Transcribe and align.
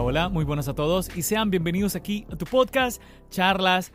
Hola, 0.00 0.28
muy 0.28 0.44
buenas 0.44 0.68
a 0.68 0.74
todos 0.74 1.10
y 1.16 1.22
sean 1.22 1.50
bienvenidos 1.50 1.96
aquí 1.96 2.24
a 2.30 2.36
tu 2.36 2.44
podcast 2.44 3.02
Charlas 3.30 3.92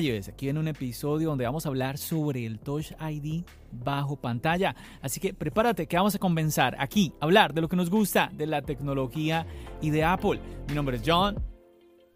iOS. 0.00 0.28
Aquí 0.28 0.48
en 0.48 0.58
un 0.58 0.66
episodio 0.66 1.28
donde 1.28 1.44
vamos 1.44 1.64
a 1.64 1.68
hablar 1.68 1.96
sobre 1.96 2.44
el 2.44 2.58
Touch 2.58 2.90
ID 3.00 3.44
bajo 3.70 4.16
pantalla. 4.16 4.74
Así 5.00 5.20
que 5.20 5.32
prepárate 5.32 5.86
que 5.86 5.96
vamos 5.96 6.16
a 6.16 6.18
comenzar 6.18 6.74
aquí 6.80 7.12
a 7.20 7.24
hablar 7.24 7.54
de 7.54 7.60
lo 7.60 7.68
que 7.68 7.76
nos 7.76 7.88
gusta 7.88 8.30
de 8.32 8.46
la 8.46 8.62
tecnología 8.62 9.46
y 9.80 9.90
de 9.90 10.02
Apple. 10.02 10.40
Mi 10.68 10.74
nombre 10.74 10.96
es 10.96 11.02
John. 11.06 11.40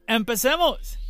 ¡Empecemos! 0.09 1.08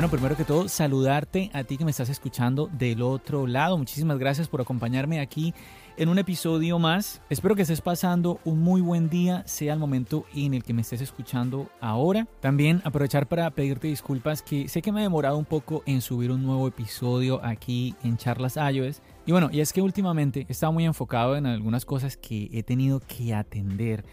Bueno, 0.00 0.12
primero 0.12 0.34
que 0.34 0.46
todo, 0.46 0.66
saludarte 0.66 1.50
a 1.52 1.62
ti 1.62 1.76
que 1.76 1.84
me 1.84 1.90
estás 1.90 2.08
escuchando 2.08 2.70
del 2.72 3.02
otro 3.02 3.46
lado. 3.46 3.76
Muchísimas 3.76 4.18
gracias 4.18 4.48
por 4.48 4.62
acompañarme 4.62 5.20
aquí 5.20 5.52
en 5.98 6.08
un 6.08 6.18
episodio 6.18 6.78
más. 6.78 7.20
Espero 7.28 7.54
que 7.54 7.60
estés 7.60 7.82
pasando 7.82 8.40
un 8.46 8.60
muy 8.60 8.80
buen 8.80 9.10
día, 9.10 9.42
sea 9.46 9.74
el 9.74 9.78
momento 9.78 10.24
en 10.34 10.54
el 10.54 10.64
que 10.64 10.72
me 10.72 10.80
estés 10.80 11.02
escuchando 11.02 11.68
ahora. 11.82 12.26
También 12.40 12.80
aprovechar 12.84 13.28
para 13.28 13.50
pedirte 13.50 13.88
disculpas 13.88 14.40
que 14.40 14.68
sé 14.68 14.80
que 14.80 14.90
me 14.90 15.00
he 15.00 15.02
demorado 15.02 15.36
un 15.36 15.44
poco 15.44 15.82
en 15.84 16.00
subir 16.00 16.30
un 16.30 16.44
nuevo 16.44 16.66
episodio 16.66 17.44
aquí 17.44 17.94
en 18.02 18.16
Charlas 18.16 18.56
iOS. 18.56 19.02
Y 19.26 19.32
bueno, 19.32 19.50
y 19.52 19.60
es 19.60 19.70
que 19.74 19.82
últimamente 19.82 20.46
he 20.48 20.52
estado 20.52 20.72
muy 20.72 20.86
enfocado 20.86 21.36
en 21.36 21.44
algunas 21.44 21.84
cosas 21.84 22.16
que 22.16 22.48
he 22.54 22.62
tenido 22.62 23.00
que 23.00 23.34
atender. 23.34 24.06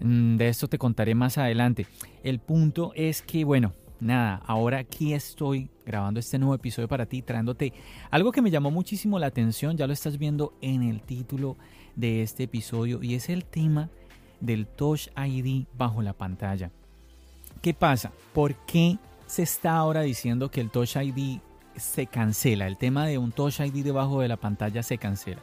Mm, 0.00 0.36
de 0.36 0.48
esto 0.48 0.68
te 0.68 0.76
contaré 0.76 1.14
más 1.14 1.38
adelante. 1.38 1.86
El 2.22 2.40
punto 2.40 2.92
es 2.94 3.22
que, 3.22 3.44
bueno, 3.44 3.72
nada, 4.00 4.42
ahora 4.46 4.78
aquí 4.78 5.12
estoy 5.12 5.70
grabando 5.84 6.20
este 6.20 6.38
nuevo 6.38 6.54
episodio 6.54 6.88
para 6.88 7.06
ti, 7.06 7.22
trayéndote 7.22 7.72
algo 8.10 8.32
que 8.32 8.42
me 8.42 8.50
llamó 8.50 8.70
muchísimo 8.70 9.18
la 9.18 9.26
atención, 9.26 9.76
ya 9.76 9.86
lo 9.86 9.92
estás 9.92 10.18
viendo 10.18 10.54
en 10.60 10.82
el 10.82 11.02
título 11.02 11.56
de 11.96 12.22
este 12.22 12.44
episodio, 12.44 13.02
y 13.02 13.14
es 13.14 13.28
el 13.28 13.44
tema 13.44 13.90
del 14.40 14.66
Touch 14.66 15.08
ID 15.16 15.66
bajo 15.76 16.02
la 16.02 16.12
pantalla. 16.12 16.70
¿Qué 17.62 17.74
pasa? 17.74 18.12
¿Por 18.32 18.54
qué 18.66 18.98
se 19.26 19.42
está 19.42 19.76
ahora 19.76 20.00
diciendo 20.02 20.50
que 20.50 20.60
el 20.60 20.70
Touch 20.70 20.96
ID 20.96 21.40
se 21.76 22.06
cancela? 22.06 22.66
El 22.66 22.78
tema 22.78 23.06
de 23.06 23.18
un 23.18 23.32
Touch 23.32 23.60
ID 23.60 23.84
debajo 23.84 24.20
de 24.20 24.28
la 24.28 24.36
pantalla 24.36 24.82
se 24.82 24.98
cancela. 24.98 25.42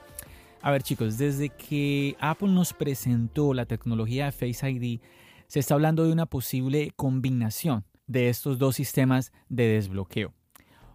A 0.62 0.72
ver 0.72 0.82
chicos, 0.82 1.18
desde 1.18 1.50
que 1.50 2.16
Apple 2.20 2.50
nos 2.50 2.74
presentó 2.74 3.54
la 3.54 3.66
tecnología 3.66 4.26
de 4.26 4.32
Face 4.32 4.70
ID, 4.70 5.00
se 5.46 5.60
está 5.60 5.76
hablando 5.76 6.04
de 6.04 6.12
una 6.12 6.26
posible 6.26 6.92
combinación 6.96 7.86
de 8.08 8.30
estos 8.30 8.58
dos 8.58 8.76
sistemas 8.76 9.32
de 9.50 9.68
desbloqueo. 9.68 10.34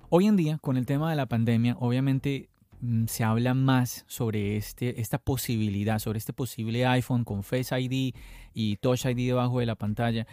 Hoy 0.09 0.27
en 0.27 0.37
día, 0.37 0.59
con 0.59 0.77
el 0.77 0.87
tema 0.87 1.11
de 1.11 1.17
la 1.17 1.27
pandemia, 1.27 1.77
obviamente 1.79 2.49
mm, 2.81 3.07
se 3.07 3.25
habla 3.25 3.55
más 3.55 4.05
sobre 4.09 4.57
este, 4.57 5.01
esta 5.01 5.19
posibilidad, 5.19 5.99
sobre 5.99 6.19
este 6.19 6.33
posible 6.33 6.87
iPhone 6.87 7.25
con 7.25 7.43
Face 7.43 7.79
ID 7.79 8.15
y 8.55 8.77
Touch 8.77 9.05
ID 9.05 9.29
debajo 9.29 9.61
de 9.61 9.67
la 9.67 9.75
pantalla. 9.75 10.27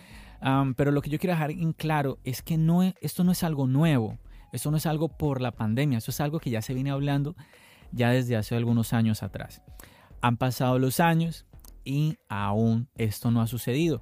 pero 0.76 0.92
lo 0.92 1.02
que 1.02 1.10
yo 1.10 1.20
quiero 1.20 1.34
dejar 1.34 1.52
en 1.52 1.74
claro 1.74 2.18
es 2.24 2.42
que 2.42 2.58
no, 2.58 2.82
esto 3.02 3.24
no 3.24 3.34
es 3.34 3.44
algo 3.44 3.68
nuevo, 3.68 4.18
esto 4.54 4.72
no 4.72 4.78
es 4.78 4.86
algo 4.86 5.10
por 5.10 5.42
la 5.42 5.52
pandemia, 5.52 5.98
esto 5.98 6.12
es 6.12 6.22
algo 6.22 6.40
que 6.40 6.50
ya 6.50 6.62
se 6.62 6.74
viene 6.74 6.92
hablando 6.92 7.36
ya 7.92 8.12
desde 8.12 8.36
hace 8.36 8.56
algunos 8.56 8.94
años 8.94 9.24
atrás. 9.24 9.62
Han 10.22 10.38
pasado 10.38 10.80
los 10.80 11.00
años 11.00 11.46
y 11.84 12.18
aún 12.28 12.90
esto 12.96 13.32
no 13.32 13.42
ha 13.42 13.48
sucedido. 13.48 14.02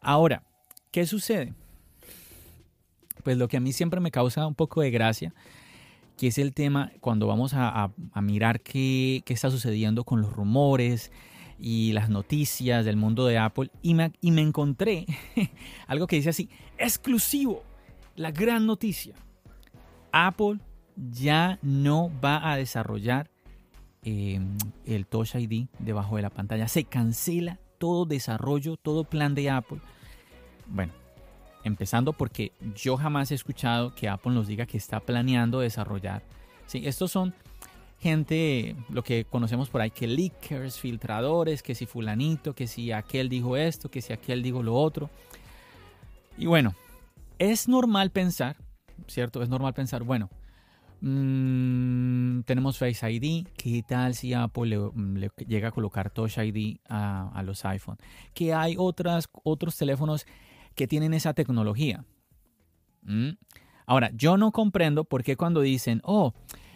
Ahora, 0.00 0.42
¿qué 0.90 1.06
sucede? 1.06 1.54
Pues 3.24 3.38
lo 3.38 3.48
que 3.48 3.56
a 3.56 3.60
mí 3.60 3.72
siempre 3.72 3.98
me 4.00 4.10
causa 4.12 4.46
un 4.46 4.54
poco 4.54 4.82
de 4.82 4.90
gracia, 4.90 5.34
que 6.16 6.28
es 6.28 6.38
el 6.38 6.52
tema 6.52 6.92
cuando 7.00 7.26
vamos 7.26 7.52
a, 7.56 7.90
mirar 8.22 8.60
qué, 8.60 9.24
está 9.26 9.50
sucediendo 9.50 10.04
con 10.04 10.20
los 10.20 10.32
rumores 10.32 11.10
y 11.58 11.92
las 11.92 12.10
noticias 12.10 12.84
del 12.84 12.96
mundo 12.96 13.26
de 13.26 13.38
Apple, 13.38 13.70
y 13.82 13.94
me, 13.94 14.12
encontré 14.20 15.06
algo 15.88 16.06
que 16.06 16.16
dice 16.16 16.28
así, 16.28 16.48
exclusivo, 16.78 17.64
la 18.14 18.30
gran 18.30 18.66
noticia. 18.66 19.14
Apple 20.12 20.60
ya 20.94 21.58
no 21.62 22.12
va 22.22 22.52
a 22.52 22.56
desarrollar 22.56 23.28
em, 24.02 24.56
el 24.84 25.06
Touch 25.06 25.34
ID 25.34 25.66
debajo 25.80 26.16
de 26.16 26.22
la 26.22 26.30
pantalla. 26.30 26.68
Se 26.68 26.84
cancela 26.84 27.58
todo 27.78 28.04
desarrollo, 28.04 28.76
todo 28.76 29.02
plan 29.02 29.34
de 29.34 29.50
Apple. 29.50 29.80
Bueno, 30.68 30.92
Empezando 31.64 32.12
porque 32.12 32.52
yo 32.74 32.96
jamás 32.96 33.30
he 33.30 33.34
escuchado 33.34 33.94
que 33.94 34.08
Apple 34.08 34.32
nos 34.32 34.46
diga 34.46 34.66
que 34.66 34.76
está 34.76 35.00
planeando 35.00 35.60
desarrollar. 35.60 36.22
Sí, 36.66 36.82
estos 36.86 37.10
son 37.10 37.34
gente, 38.04 38.76
lo 38.90 39.02
que 39.02 39.24
conocemos 39.24 39.70
por 39.70 39.80
ahí, 39.80 39.90
que 39.90 40.06
leakers, 40.06 40.78
filtradores, 40.78 41.62
que 41.62 41.74
si 41.74 41.86
fulanito, 41.86 42.54
que 42.54 42.66
si 42.66 42.92
aquel 42.92 43.30
dijo 43.30 43.56
esto, 43.56 43.90
que 43.90 44.02
si 44.02 44.12
aquel 44.12 44.42
dijo 44.42 44.62
lo 44.62 44.74
otro. 44.74 45.08
Y 46.36 46.44
bueno, 46.44 46.74
es 47.38 47.66
normal 47.66 48.10
pensar, 48.10 48.56
¿cierto? 49.06 49.42
Es 49.42 49.48
normal 49.48 49.72
pensar, 49.72 50.02
bueno, 50.02 50.28
mm, 51.00 52.40
tenemos 52.42 52.76
Face 52.76 53.10
ID, 53.10 53.46
¿qué 53.56 53.82
tal 53.88 54.14
si 54.14 54.34
Apple 54.34 54.78
le, 55.14 55.30
llega 55.46 55.68
a 55.68 55.72
colocar 55.72 56.10
Touch 56.10 56.36
ID 56.36 56.76
a, 56.86 57.30
a, 57.34 57.42
los 57.42 57.64
iPhone? 57.64 57.96
Que 58.34 58.52
hay 58.52 58.74
otras, 58.76 59.30
otros 59.44 59.78
teléfonos 59.78 60.26
que 60.74 60.86
tienen 60.86 61.14
esa 61.14 61.34
tecnología. 61.34 62.04
¿Mm? 63.02 63.30
Ahora, 63.86 64.10
yo 64.14 64.36
no 64.36 64.52
comprendo 64.52 65.04
por 65.04 65.22
qué 65.22 65.36
cuando 65.36 65.60
dicen, 65.60 66.00
oh, 66.04 66.32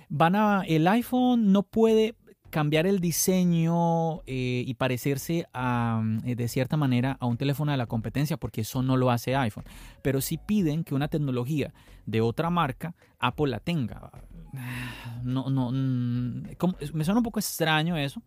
van 0.09 0.37
a, 0.37 0.63
el 0.67 0.87
iPhone 0.87 1.53
no 1.53 1.63
puede 1.63 2.15
cambiar 2.51 2.87
el 2.87 3.01
diseño 3.01 4.23
eh, 4.27 4.65
y 4.67 4.75
parecerse 4.75 5.47
a, 5.53 6.03
eh, 6.25 6.35
de 6.35 6.49
cierta 6.49 6.77
manera 6.77 7.17
a 7.21 7.27
un 7.27 7.37
teléfono 7.37 7.73
de 7.73 7.79
la 7.79 7.87
competencia, 7.87 8.37
porque 8.37 8.63
eso 8.63 8.83
no 8.83 8.97
lo 8.97 9.11
hace 9.11 9.37
iPhone. 9.37 9.65
Pero 10.03 10.21
sí 10.21 10.39
piden 10.39 10.85
que 10.85 10.95
una 10.95 11.09
tecnología 11.09 11.73
de 12.07 12.21
otra 12.21 12.51
marca, 12.51 12.95
Apple 13.19 13.49
la 13.49 13.61
tenga. 13.61 14.11
No, 15.23 15.51
no, 15.51 15.71
mm, 15.71 16.43
me 16.95 17.05
suena 17.05 17.19
un 17.19 17.25
poco 17.25 17.39
extraño 17.39 17.97
eso, 17.97 18.23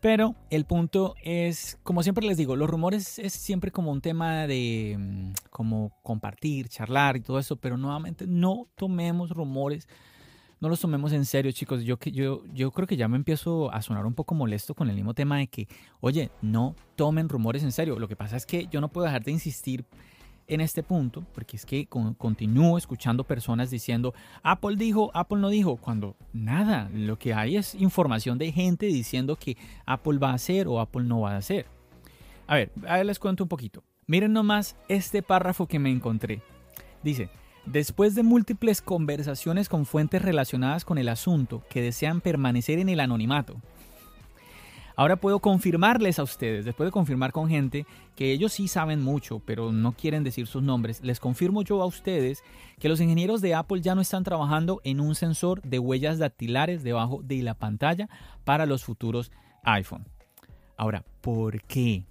pero 0.00 0.36
el 0.50 0.64
punto 0.64 1.14
es, 1.22 1.78
como 1.82 2.02
siempre 2.02 2.26
les 2.26 2.36
digo, 2.36 2.56
los 2.56 2.70
rumores 2.70 3.18
es 3.18 3.32
siempre 3.32 3.70
como 3.72 3.90
un 3.90 4.00
tema 4.00 4.46
de 4.46 4.96
mm, 4.98 5.32
como 5.50 5.92
compartir, 6.02 6.68
charlar 6.68 7.16
y 7.16 7.20
todo 7.20 7.38
eso, 7.38 7.56
pero 7.56 7.76
nuevamente 7.76 8.26
no 8.26 8.68
tomemos 8.76 9.30
rumores, 9.30 9.88
no 10.60 10.68
los 10.68 10.80
tomemos 10.80 11.12
en 11.12 11.24
serio, 11.24 11.52
chicos. 11.52 11.84
Yo, 11.84 11.98
yo, 11.98 12.44
yo 12.52 12.70
creo 12.70 12.86
que 12.86 12.96
ya 12.96 13.08
me 13.08 13.16
empiezo 13.16 13.72
a 13.72 13.82
sonar 13.82 14.06
un 14.06 14.14
poco 14.14 14.34
molesto 14.34 14.74
con 14.74 14.88
el 14.88 14.96
mismo 14.96 15.14
tema 15.14 15.38
de 15.38 15.46
que, 15.46 15.68
oye, 16.00 16.30
no 16.42 16.74
tomen 16.96 17.28
rumores 17.28 17.62
en 17.62 17.72
serio. 17.72 17.98
Lo 17.98 18.08
que 18.08 18.16
pasa 18.16 18.36
es 18.36 18.46
que 18.46 18.66
yo 18.70 18.80
no 18.80 18.88
puedo 18.88 19.06
dejar 19.06 19.22
de 19.22 19.32
insistir 19.32 19.84
en 20.48 20.60
este 20.60 20.82
punto, 20.82 21.24
porque 21.34 21.56
es 21.56 21.66
que 21.66 21.86
continúo 21.86 22.78
escuchando 22.78 23.24
personas 23.24 23.70
diciendo, 23.70 24.14
Apple 24.42 24.76
dijo, 24.76 25.10
Apple 25.14 25.38
no 25.38 25.50
dijo, 25.50 25.76
cuando 25.76 26.16
nada, 26.32 26.90
lo 26.92 27.18
que 27.18 27.34
hay 27.34 27.56
es 27.56 27.74
información 27.74 28.38
de 28.38 28.50
gente 28.50 28.86
diciendo 28.86 29.36
que 29.36 29.56
Apple 29.86 30.18
va 30.18 30.30
a 30.30 30.34
hacer 30.34 30.66
o 30.66 30.80
Apple 30.80 31.04
no 31.04 31.20
va 31.20 31.34
a 31.34 31.36
hacer. 31.36 31.66
A 32.46 32.56
ver, 32.56 32.72
a 32.86 32.96
ver 32.96 33.06
les 33.06 33.18
cuento 33.18 33.44
un 33.44 33.48
poquito. 33.48 33.84
Miren 34.06 34.32
nomás 34.32 34.74
este 34.88 35.22
párrafo 35.22 35.66
que 35.66 35.78
me 35.78 35.90
encontré. 35.90 36.40
Dice, 37.02 37.28
después 37.66 38.14
de 38.14 38.22
múltiples 38.22 38.80
conversaciones 38.80 39.68
con 39.68 39.84
fuentes 39.84 40.22
relacionadas 40.22 40.86
con 40.86 40.96
el 40.96 41.10
asunto 41.10 41.62
que 41.68 41.82
desean 41.82 42.22
permanecer 42.22 42.78
en 42.78 42.88
el 42.88 43.00
anonimato, 43.00 43.60
Ahora 44.98 45.14
puedo 45.14 45.38
confirmarles 45.38 46.18
a 46.18 46.24
ustedes, 46.24 46.64
después 46.64 46.88
de 46.88 46.90
confirmar 46.90 47.30
con 47.30 47.48
gente 47.48 47.86
que 48.16 48.32
ellos 48.32 48.52
sí 48.52 48.66
saben 48.66 49.00
mucho, 49.00 49.38
pero 49.38 49.70
no 49.70 49.92
quieren 49.92 50.24
decir 50.24 50.48
sus 50.48 50.60
nombres, 50.60 51.00
les 51.04 51.20
confirmo 51.20 51.62
yo 51.62 51.80
a 51.82 51.86
ustedes 51.86 52.42
que 52.80 52.88
los 52.88 53.00
ingenieros 53.00 53.40
de 53.40 53.54
Apple 53.54 53.80
ya 53.80 53.94
no 53.94 54.00
están 54.00 54.24
trabajando 54.24 54.80
en 54.82 54.98
un 54.98 55.14
sensor 55.14 55.62
de 55.62 55.78
huellas 55.78 56.18
dactilares 56.18 56.82
debajo 56.82 57.20
de 57.22 57.44
la 57.44 57.54
pantalla 57.54 58.08
para 58.42 58.66
los 58.66 58.82
futuros 58.82 59.30
iPhone. 59.62 60.04
Ahora, 60.76 61.04
¿por 61.20 61.62
qué? 61.62 62.04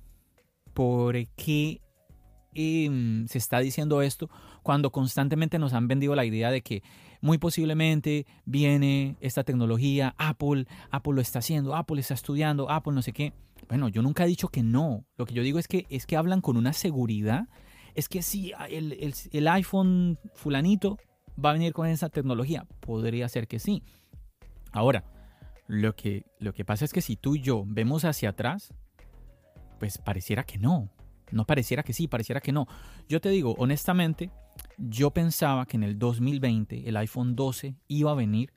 ¿Por 0.73 1.27
qué 1.35 1.81
em, 2.53 3.27
se 3.27 3.37
está 3.37 3.59
diciendo 3.59 4.01
esto 4.01 4.29
cuando 4.63 4.93
constantemente 4.93 5.59
nos 5.59 5.73
han 5.73 5.89
vendido 5.89 6.15
la 6.15 6.23
idea 6.23 6.51
de 6.51 6.61
que 6.61 6.83
muy 7.21 7.37
posiblemente 7.37 8.25
viene 8.45 9.17
esta 9.21 9.43
tecnología, 9.43 10.15
Apple, 10.17 10.65
Apple 10.91 11.13
lo 11.13 11.21
está 11.21 11.39
haciendo, 11.39 11.75
Apple 11.75 11.99
está 11.99 12.13
estudiando, 12.13 12.69
Apple 12.69 12.93
no 12.93 13.01
sé 13.01 13.13
qué. 13.13 13.33
Bueno, 13.67 13.89
yo 13.89 14.01
nunca 14.01 14.23
he 14.23 14.27
dicho 14.27 14.47
que 14.49 14.63
no. 14.63 15.05
Lo 15.17 15.25
que 15.25 15.33
yo 15.33 15.43
digo 15.43 15.59
es 15.59 15.67
que, 15.67 15.85
es 15.89 16.05
que 16.05 16.15
hablan 16.15 16.41
con 16.41 16.57
una 16.57 16.73
seguridad. 16.73 17.47
Es 17.95 18.07
que 18.07 18.21
si 18.21 18.53
el, 18.69 19.13
el, 19.31 19.47
iPhone 19.47 20.19
fulanito 20.35 20.97
va 21.43 21.49
a 21.49 21.53
venir 21.53 21.73
con 21.73 21.87
esa 21.87 22.09
tecnología. 22.09 22.65
Podría 22.79 23.27
ser 23.27 23.47
que 23.47 23.59
sí. 23.59 23.83
Ahora, 24.71 25.03
lo 25.67 25.95
que, 25.95 26.25
lo 26.39 26.53
que 26.53 26.63
pasa 26.63 26.85
es 26.85 26.93
que 26.93 27.01
si 27.01 27.15
tú 27.15 27.35
y 27.35 27.41
yo 27.41 27.63
vemos 27.65 28.05
hacia 28.05 28.29
atrás, 28.29 28.73
pues 29.79 29.97
pareciera 29.97 30.43
que 30.43 30.57
no. 30.57 30.89
No 31.31 31.45
pareciera 31.45 31.83
que 31.83 31.93
sí, 31.93 32.07
pareciera 32.07 32.39
que 32.39 32.53
no. 32.53 32.67
Yo 33.09 33.19
te 33.19 33.29
digo, 33.29 33.55
honestamente, 33.57 34.31
yo 34.77 35.11
pensaba 35.11 35.65
que 35.65 35.77
en 35.77 35.83
el 35.83 35.97
2020 35.97 36.87
el 36.87 36.97
iPhone 36.97 37.35
12 37.35 37.75
iba 37.87 38.11
a 38.11 38.15
venir 38.15 38.51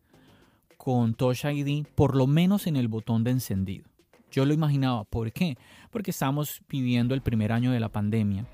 con 0.77 1.15
Touch 1.15 1.45
ID, 1.45 1.87
por 1.95 2.17
lo 2.17 2.27
menos 2.27 2.67
en 2.67 2.77
el 2.77 2.89
botón 2.89 3.23
de 3.23 3.33
encendido. 3.33 3.85
Yo 4.31 4.45
lo 4.45 4.55
imaginaba. 4.55 5.05
¿Por 5.05 5.33
qué? 5.33 5.59
Porque 5.91 6.11
estamos 6.11 6.63
viviendo 6.69 7.15
el 7.15 7.21
primer 7.21 7.53
año 7.53 7.73
de 7.73 7.81
la 7.81 7.89
pandemia, 7.89 8.47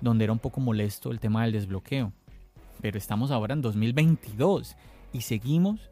donde 0.00 0.24
era 0.24 0.32
un 0.32 0.38
poco 0.38 0.60
molesto 0.60 1.10
el 1.10 1.20
tema 1.20 1.42
del 1.42 1.52
desbloqueo. 1.52 2.12
Pero 2.80 2.98
estamos 2.98 3.30
ahora 3.30 3.54
en 3.54 3.62
2022 3.62 4.76
y 5.12 5.20
seguimos 5.22 5.90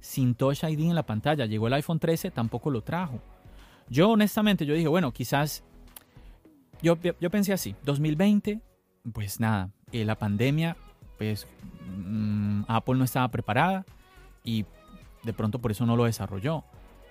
sin 0.00 0.34
Touch 0.34 0.64
ID 0.64 0.80
en 0.80 0.94
la 0.94 1.06
pantalla. 1.06 1.46
Llegó 1.46 1.68
el 1.68 1.74
iPhone 1.74 1.98
13, 1.98 2.30
tampoco 2.30 2.70
lo 2.70 2.82
trajo. 2.82 3.20
Yo 3.88 4.10
honestamente, 4.10 4.66
yo 4.66 4.74
dije, 4.74 4.88
bueno, 4.88 5.12
quizás, 5.12 5.64
yo, 6.82 6.96
yo 7.20 7.30
pensé 7.30 7.52
así, 7.52 7.74
2020, 7.84 8.60
pues 9.12 9.40
nada, 9.40 9.70
eh, 9.92 10.04
la 10.04 10.16
pandemia, 10.16 10.76
pues 11.18 11.46
mm, 11.86 12.62
Apple 12.68 12.96
no 12.96 13.04
estaba 13.04 13.28
preparada 13.28 13.84
y 14.44 14.64
de 15.22 15.32
pronto 15.32 15.58
por 15.58 15.70
eso 15.70 15.86
no 15.86 15.96
lo 15.96 16.04
desarrolló. 16.04 16.64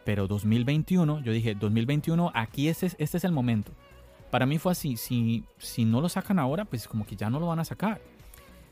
Pero 0.06 0.28
2021, 0.28 1.22
yo 1.22 1.32
dije, 1.32 1.56
2021, 1.56 2.32
aquí 2.34 2.68
este, 2.68 2.88
este 2.98 3.18
es 3.18 3.24
el 3.24 3.32
momento. 3.32 3.72
Para 4.32 4.46
mí 4.46 4.58
fue 4.58 4.72
así, 4.72 4.98
si, 4.98 5.44
si 5.58 5.86
no 5.86 6.02
lo 6.02 6.10
sacan 6.10 6.40
ahora, 6.40 6.66
pues 6.66 6.88
como 6.88 7.06
que 7.06 7.16
ya 7.16 7.30
no 7.30 7.40
lo 7.40 7.48
van 7.48 7.60
a 7.60 7.66
sacar. 7.66 8.02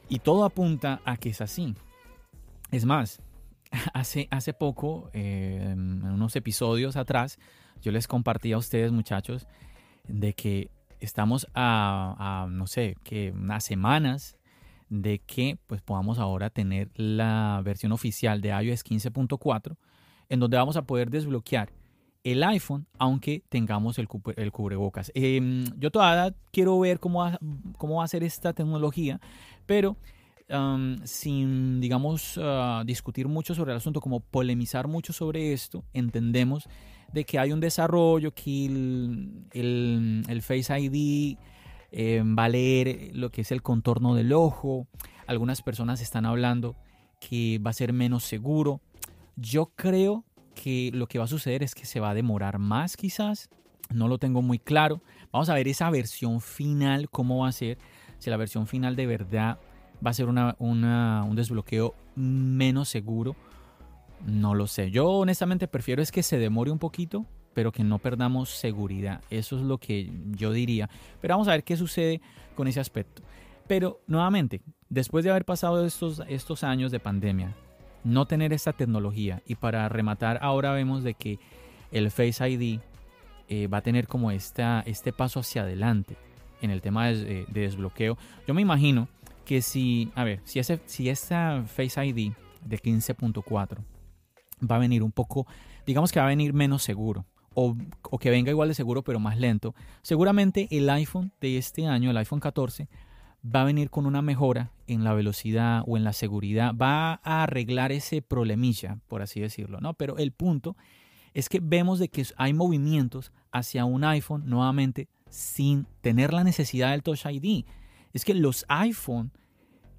Y 0.10 0.20
todo 0.20 0.46
apunta 0.46 1.02
a 1.04 1.18
que 1.18 1.30
es 1.30 1.42
así. 1.42 1.76
Es 2.72 2.86
más, 2.86 3.22
hace, 3.94 4.28
hace 4.32 4.54
poco, 4.54 5.10
eh, 5.14 5.70
en 5.72 6.04
unos 6.04 6.36
episodios 6.36 6.96
atrás, 6.96 7.40
yo 7.82 7.92
les 7.92 8.08
compartí 8.08 8.54
a 8.54 8.58
ustedes, 8.58 8.92
muchachos, 8.92 9.48
de 10.08 10.34
que 10.34 10.72
estamos 11.00 11.48
a, 11.54 12.48
no 12.50 12.68
sé, 12.68 12.96
que 13.04 13.32
unas 13.32 13.64
semanas 13.64 14.38
de 14.90 15.20
que 15.20 15.58
pues 15.68 15.82
podamos 15.82 16.18
ahora 16.20 16.50
tener 16.50 16.90
la 16.96 17.62
versión 17.64 17.92
oficial 17.92 18.42
de 18.42 18.50
iOS 18.50 18.86
15.4 18.86 19.76
en 20.30 20.40
donde 20.40 20.58
vamos 20.58 20.78
a 20.78 20.84
poder 20.84 21.10
desbloquear 21.10 21.72
el 22.24 22.44
iPhone 22.44 22.88
aunque 22.98 23.44
tengamos 23.50 24.00
el, 24.00 24.08
el 24.36 24.52
cubrebocas. 24.52 25.12
Em, 25.14 25.66
yo 25.78 25.92
todavía 25.92 26.36
quiero 26.52 26.80
ver 26.80 27.00
cómo 27.00 27.20
va, 27.20 27.40
cómo 27.78 27.98
va 27.98 28.04
a 28.04 28.08
ser 28.08 28.24
esta 28.24 28.54
tecnología, 28.54 29.20
pero 29.66 29.98
sin, 31.04 31.82
digamos, 31.82 32.40
ah, 32.42 32.84
discutir 32.86 33.28
mucho 33.28 33.54
sobre 33.54 33.72
el 33.72 33.78
asunto, 33.78 34.00
como 34.00 34.22
polemizar 34.22 34.88
mucho 34.88 35.12
sobre 35.12 35.52
esto, 35.52 35.84
entendemos 35.94 36.70
de 37.12 37.26
que 37.26 37.40
hay 37.40 37.52
un 37.52 37.60
desarrollo, 37.60 38.34
que 38.34 38.66
el, 39.52 40.42
Face 40.42 40.80
ID 40.80 41.38
eh, 41.92 42.24
va 42.38 42.46
a 42.46 42.50
leer 42.50 43.12
lo 43.14 43.32
que 43.32 43.42
es 43.42 43.52
el 43.52 43.62
contorno 43.62 44.16
del 44.16 44.34
ojo. 44.34 44.88
Algunas 45.26 45.62
personas 45.62 46.02
están 46.02 46.26
hablando 46.26 46.76
que 47.20 47.60
va 47.66 47.72
a 47.72 47.74
ser 47.74 47.94
menos 47.94 48.24
seguro. 48.24 48.82
Yo 49.36 49.72
creo 49.76 50.26
que 50.56 50.92
lo 50.94 51.08
que 51.08 51.20
va 51.20 51.26
a 51.26 51.30
suceder 51.30 51.64
es 51.64 51.76
que 51.76 51.86
se 51.86 52.00
va 52.00 52.12
a 52.12 52.14
demorar 52.14 52.60
más 52.60 52.98
quizás. 52.98 53.50
No 53.94 54.08
lo 54.08 54.18
tengo 54.18 54.42
muy 54.42 54.60
claro. 54.60 55.02
Vamos 55.32 55.50
a 55.50 55.54
ver 55.54 55.68
esa 55.68 55.90
versión 55.90 56.42
final, 56.42 57.10
cómo 57.10 57.40
va 57.40 57.50
a 57.50 57.52
ser. 57.52 57.78
Si 58.20 58.30
la 58.30 58.38
versión 58.38 58.68
final 58.68 58.96
de 58.96 59.06
verdad 59.06 59.60
va 60.06 60.12
a 60.12 60.14
ser 60.14 60.28
un 60.28 61.36
desbloqueo 61.36 61.96
menos 62.16 62.90
seguro 62.90 63.36
no 64.26 64.56
lo 64.56 64.68
sé. 64.68 64.92
Yo 64.92 65.08
honestamente 65.10 65.68
prefiero 65.68 66.02
es 66.02 66.12
que 66.12 66.24
se 66.24 66.38
demore 66.38 66.72
un 66.72 66.80
poquito, 66.80 67.26
pero 67.54 67.72
que 67.72 67.84
no 67.84 68.00
perdamos 68.00 68.50
seguridad. 68.50 69.22
Eso 69.30 69.58
es 69.58 69.64
lo 69.64 69.78
que 69.78 70.12
yo 70.32 70.52
diría. 70.52 70.90
Pero 71.22 71.34
vamos 71.34 71.48
a 71.48 71.52
ver 71.52 71.64
qué 71.64 71.78
sucede 71.78 72.22
con 72.56 72.68
ese 72.68 72.80
aspecto. 72.80 73.22
Pero 73.68 74.00
nuevamente, 74.08 74.62
después 74.90 75.24
de 75.26 75.32
haber 75.32 75.46
pasado 75.46 75.86
estos, 75.86 76.22
estos 76.28 76.64
años 76.64 76.92
de 76.92 77.00
pandemia, 77.00 77.56
no 78.04 78.26
tener 78.26 78.54
esta 78.54 78.74
tecnología 78.74 79.42
y 79.46 79.56
para 79.56 79.90
rematar 79.90 80.40
ahora 80.42 80.72
vemos 80.72 81.04
de 81.04 81.14
que 81.14 81.40
el 81.92 82.12
Face 82.12 82.48
ID 82.48 82.80
eh, 83.50 83.68
va 83.68 83.80
a 83.80 83.82
tener 83.82 84.08
como 84.08 84.32
esta, 84.32 84.84
este 84.86 85.12
paso 85.12 85.42
hacia 85.42 85.64
adelante 85.64 86.16
en 86.62 86.72
el 86.72 86.82
tema 86.82 87.08
de, 87.08 87.46
de, 87.48 87.62
desbloqueo. 87.62 88.18
Yo 88.48 88.54
me 88.54 88.62
imagino 88.62 89.08
que 89.46 89.62
si, 89.62 90.12
a 90.16 90.24
ver, 90.24 90.42
si, 90.44 90.60
ese, 90.60 90.80
si 90.86 91.10
esta 91.10 91.64
Face 91.66 92.06
ID 92.06 92.34
de 92.64 92.80
15.4 92.80 93.78
va 94.60 94.78
a 94.78 94.80
venir 94.80 95.04
un 95.04 95.12
poco, 95.12 95.48
digamos 95.86 96.12
que 96.12 96.20
va 96.20 96.26
a 96.26 96.30
venir 96.30 96.54
menos 96.54 96.84
seguro. 96.84 97.26
O, 97.60 97.76
que 98.20 98.30
venga 98.30 98.52
igual 98.52 98.70
de 98.70 98.76
seguro 98.76 99.04
pero 99.04 99.20
más 99.20 99.40
lento. 99.40 99.74
Seguramente 100.04 100.68
el 100.70 100.88
iPhone 100.92 101.32
de 101.42 101.58
este 101.58 101.88
año, 101.88 102.12
el 102.12 102.18
iPhone 102.18 102.40
14, 102.40 102.88
va 103.44 103.62
a 103.62 103.66
venir 103.66 103.90
con 103.90 104.06
una 104.06 104.22
mejora 104.22 104.72
en 104.86 105.04
la 105.04 105.16
velocidad 105.16 105.84
o 105.88 105.98
en 105.98 106.04
la 106.04 106.14
seguridad. 106.14 106.76
Va 106.76 107.20
a 107.24 107.44
arreglar 107.44 107.92
ese 107.92 108.22
problemilla, 108.22 109.00
por 109.08 109.24
así 109.24 109.40
decirlo, 109.40 109.80
¿no? 109.82 109.96
Pero 109.96 110.18
el 110.18 110.34
punto 110.34 110.78
es 111.34 111.50
que 111.50 111.60
vemos 111.60 111.98
de 111.98 112.10
que 112.10 112.26
hay 112.36 112.54
movimientos 112.54 113.32
hacia 113.52 113.86
un 113.86 114.04
iPhone 114.04 114.44
nuevamente 114.46 115.08
sin 115.30 115.88
tener 116.02 116.34
la 116.34 116.44
necesidad 116.44 116.92
del 116.92 117.04
Touch 117.04 117.26
ID. 117.26 117.66
Es 118.14 118.24
que 118.24 118.34
los 118.34 118.66
iPhone 118.70 119.32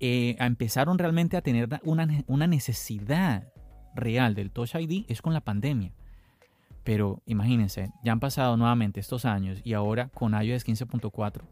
eh, 0.00 0.36
empezaron 0.38 0.98
realmente 0.98 1.36
a 1.36 1.42
tener 1.42 1.68
una, 1.82 2.24
una 2.26 2.46
necesidad 2.46 3.52
real 3.98 4.34
del 4.34 4.50
Touch 4.50 4.74
ID 4.74 5.04
es 5.08 5.20
con 5.20 5.34
la 5.34 5.40
pandemia. 5.40 5.92
Pero 6.84 7.22
imagínense, 7.26 7.92
ya 8.02 8.12
han 8.12 8.20
pasado 8.20 8.56
nuevamente 8.56 9.00
estos 9.00 9.26
años 9.26 9.60
y 9.62 9.74
ahora 9.74 10.08
con 10.08 10.32
iOS 10.32 10.64
15.4. 10.66 11.42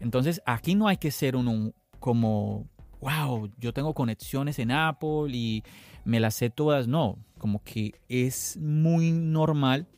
Entonces 0.00 0.42
aquí 0.44 0.74
no 0.74 0.88
hay 0.88 0.98
que 0.98 1.10
ser 1.10 1.36
un, 1.36 1.74
como, 1.98 2.68
wow, 3.00 3.50
yo 3.58 3.72
tengo 3.72 3.94
conexiones 3.94 4.58
en 4.58 4.70
Apple 4.70 5.30
y 5.32 5.62
me 6.04 6.20
las 6.20 6.34
sé 6.34 6.50
todas. 6.50 6.86
No, 6.86 7.18
como 7.38 7.62
que 7.62 7.94
es 8.08 8.58
muy 8.60 9.12
normal, 9.12 9.88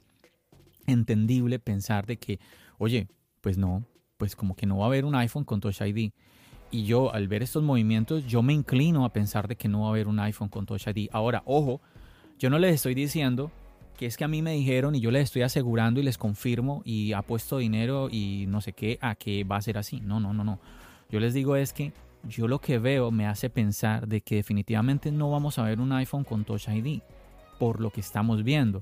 entendible 0.87 1.59
pensar 1.59 2.07
de 2.07 2.19
que, 2.19 2.39
oye, 2.79 3.09
pues 3.41 3.59
no, 3.59 3.85
pues 4.17 4.37
como 4.37 4.55
que 4.55 4.67
no 4.67 4.79
va 4.79 4.85
a 4.85 4.89
haber 4.89 5.05
un 5.05 5.15
iPhone 5.15 5.45
con 5.45 5.61
Touch 5.61 5.81
ID. 5.81 6.13
Y 6.71 6.85
yo 6.85 7.13
al 7.13 7.27
ver 7.27 7.43
estos 7.43 7.63
movimientos, 7.63 8.27
yo 8.27 8.43
me 8.43 8.53
inclino 8.53 9.05
a 9.05 9.13
pensar 9.13 9.49
de 9.49 9.57
que 9.57 9.69
no 9.69 9.83
va 9.83 9.87
a 9.89 9.91
haber 9.91 10.07
un 10.07 10.21
iPhone 10.21 10.49
con 10.49 10.67
Touch 10.67 10.87
ID. 10.87 11.09
Ahora, 11.13 11.43
ojo, 11.45 11.81
yo 12.39 12.49
no 12.49 12.59
les 12.59 12.75
estoy 12.75 12.95
diciendo 12.95 13.51
que 13.99 14.07
es 14.07 14.17
que 14.17 14.25
a 14.25 14.29
mí 14.29 14.41
me 14.41 14.53
dijeron 14.53 14.95
y 14.95 15.01
yo 15.01 15.11
les 15.11 15.25
estoy 15.25 15.43
asegurando 15.43 16.01
y 16.01 16.03
les 16.03 16.17
confirmo 16.17 16.83
y 16.85 17.13
ha 17.13 17.23
puesto 17.23 17.59
dinero 17.59 18.09
y 18.11 18.47
no 18.49 18.61
sé 18.61 18.73
qué 18.73 18.99
a 19.03 19.15
que 19.15 19.45
va 19.45 19.57
a 19.57 19.63
ser 19.63 19.79
así. 19.79 20.01
No, 20.01 20.21
no, 20.21 20.33
no, 20.33 20.45
no. 20.45 20.59
Yo 21.11 21.21
les 21.21 21.35
digo 21.35 21.57
es 21.57 21.73
que 21.73 21.93
yo 22.29 22.49
lo 22.49 22.61
que 22.61 22.79
veo 22.79 23.11
me 23.11 23.27
hace 23.27 23.51
pensar 23.51 24.07
de 24.07 24.21
que 24.21 24.37
definitivamente 24.37 25.11
no 25.11 25.31
vamos 25.31 25.59
a 25.59 25.65
ver 25.65 25.81
un 25.81 25.93
iPhone 25.93 26.25
con 26.25 26.45
Touch 26.45 26.69
ID 26.69 27.01
por 27.59 27.81
lo 27.81 27.91
que 27.91 28.01
estamos 28.01 28.43
viendo. 28.43 28.81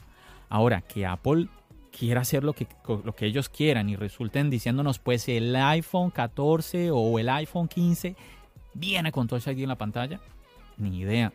Ahora, 0.49 0.83
que 0.83 1.07
Apple 1.07 1.49
quiera 1.90 2.21
hacer 2.21 2.45
lo 2.45 2.52
que, 2.52 2.66
lo 2.87 3.14
que 3.14 3.26
ellos 3.26 3.49
quieran 3.49 3.88
y 3.88 3.97
resulten 3.97 4.50
diciéndonos 4.50 4.99
pues 4.99 5.28
el 5.28 5.54
iPhone 5.57 6.11
14 6.11 6.90
o 6.90 7.18
el 7.18 7.28
iPhone 7.28 7.68
15 7.68 8.16
viene 8.75 9.12
con 9.12 9.26
Touch 9.26 9.47
ID 9.49 9.62
en 9.62 9.68
la 9.68 9.78
pantalla, 9.78 10.21
ni 10.76 11.00
idea. 11.00 11.33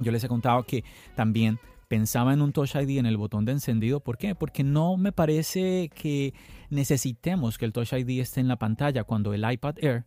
Yo 0.00 0.12
les 0.12 0.24
he 0.24 0.28
contado 0.28 0.64
que 0.64 0.84
también 1.14 1.58
pensaba 1.88 2.32
en 2.32 2.42
un 2.42 2.52
Touch 2.52 2.74
ID 2.74 2.98
en 2.98 3.06
el 3.06 3.16
botón 3.16 3.44
de 3.44 3.52
encendido. 3.52 4.00
¿Por 4.00 4.16
qué? 4.16 4.34
Porque 4.34 4.64
no 4.64 4.96
me 4.96 5.12
parece 5.12 5.90
que 5.94 6.34
necesitemos 6.70 7.58
que 7.58 7.66
el 7.66 7.72
Touch 7.72 7.92
ID 7.92 8.20
esté 8.20 8.40
en 8.40 8.48
la 8.48 8.56
pantalla 8.56 9.04
cuando 9.04 9.34
el 9.34 9.50
iPad 9.50 9.74
Air 9.78 10.04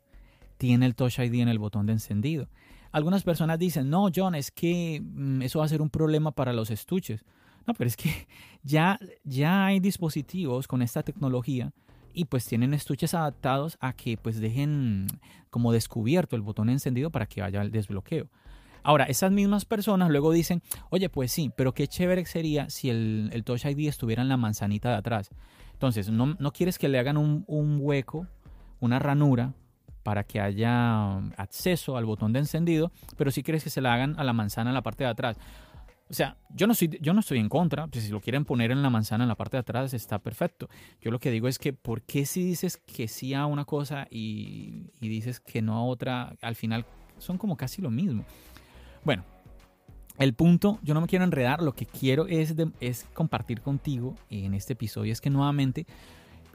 tiene 0.58 0.86
el 0.86 0.96
Touch 0.96 1.20
ID 1.20 1.42
en 1.42 1.48
el 1.48 1.60
botón 1.60 1.86
de 1.86 1.94
encendido. 1.94 2.48
Algunas 2.92 3.24
personas 3.24 3.60
dicen, 3.60 3.90
no, 3.90 4.10
John, 4.14 4.36
es 4.36 4.52
que 4.52 5.02
mm, 5.04 5.42
eso 5.44 5.60
va 5.60 5.66
a 5.66 5.70
ser 5.70 5.82
un 5.82 5.90
problema 5.90 6.32
para 6.32 6.54
los 6.54 6.72
estuches. 6.72 7.24
No, 7.68 7.74
pero 7.74 7.88
es 7.88 7.98
que 7.98 8.28
ya, 8.64 9.00
ya 9.24 9.66
hay 9.66 9.80
dispositivos 9.80 10.68
con 10.68 10.82
esta 10.82 11.04
tecnología 11.04 11.72
y 12.14 12.26
pues 12.26 12.46
tienen 12.46 12.74
estuches 12.74 13.14
adaptados 13.14 13.78
a 13.82 13.94
que 13.94 14.18
pues 14.18 14.40
dejen 14.40 15.08
como 15.50 15.72
descubierto 15.72 16.36
el 16.36 16.42
botón 16.42 16.70
encendido 16.70 17.10
para 17.10 17.26
que 17.26 17.42
haya 17.42 17.62
el 17.62 17.72
desbloqueo. 17.72 18.28
Ahora, 18.84 19.06
esas 19.06 19.32
mismas 19.32 19.66
personas 19.66 20.12
luego 20.12 20.32
dicen, 20.32 20.62
oye, 20.92 21.10
pues 21.10 21.32
sí, 21.32 21.52
pero 21.58 21.74
qué 21.74 21.88
chévere 21.88 22.24
sería 22.26 22.70
si 22.70 22.92
el, 22.92 23.32
el 23.34 23.44
Touch 23.44 23.66
ID 23.66 23.88
estuviera 23.88 24.22
en 24.22 24.30
la 24.30 24.38
manzanita 24.38 24.92
de 24.92 24.98
atrás. 24.98 25.32
Entonces, 25.74 26.10
no, 26.10 26.36
no 26.40 26.54
quieres 26.54 26.78
que 26.78 26.88
le 26.88 27.00
hagan 27.00 27.18
un, 27.18 27.44
un 27.48 27.80
hueco, 27.82 28.28
una 28.80 29.00
ranura 29.00 29.54
para 30.04 30.24
que 30.24 30.40
haya 30.40 31.18
acceso 31.36 31.98
al 31.98 32.06
botón 32.06 32.32
de 32.32 32.40
encendido, 32.40 32.92
pero 33.18 33.32
sí 33.32 33.42
quieres 33.42 33.64
que 33.64 33.72
se 33.72 33.82
la 33.82 33.92
hagan 33.92 34.20
a 34.20 34.24
la 34.24 34.34
manzana 34.34 34.70
en 34.70 34.76
la 34.76 34.84
parte 34.84 35.04
de 35.04 35.10
atrás. 35.10 35.38
O 36.10 36.14
sea, 36.14 36.38
yo 36.54 36.68
no, 36.68 36.74
estoy, 36.74 37.00
yo 37.02 37.14
no 37.14 37.20
estoy 37.20 37.40
en 37.40 37.50
contra. 37.50 37.88
Pues 37.88 38.06
si 38.06 38.12
lo 38.12 38.22
quieren 38.22 38.46
poner 38.46 38.72
en 38.72 38.84
la 38.84 38.90
manzana 38.90 39.24
en 39.24 39.28
la 39.28 39.36
parte 39.36 39.58
de 39.58 39.62
atrás, 39.62 39.94
está 39.94 40.20
perfecto. 40.20 40.70
Yo 41.02 41.12
lo 41.12 41.20
que 41.20 41.32
digo 41.32 41.48
es 41.48 41.58
que, 41.58 41.74
¿por 41.74 42.04
qué 42.04 42.26
si 42.26 42.44
dices 42.44 42.78
que 42.78 43.08
sí 43.08 43.34
a 43.34 43.46
una 43.46 43.66
cosa 43.66 44.08
y, 44.10 44.92
dices 45.00 45.40
que 45.40 45.62
no 45.62 45.76
a 45.76 45.84
otra? 45.84 46.36
Al 46.42 46.56
final 46.56 46.86
son 47.18 47.38
como 47.38 47.58
casi 47.58 47.82
lo 47.82 47.90
mismo. 47.90 48.24
Bueno, 49.04 49.24
el 50.18 50.34
punto, 50.34 50.80
yo 50.84 50.94
no 50.94 51.02
me 51.02 51.08
quiero 51.08 51.26
enredar, 51.26 51.62
lo 51.62 51.74
que 51.74 51.86
quiero 51.86 52.28
es 52.28 53.06
compartir 53.14 53.62
contigo 53.62 54.16
en 54.30 54.54
este 54.54 54.74
episodio, 54.74 55.12
es 55.12 55.22
que 55.22 55.30
nuevamente 55.30 55.86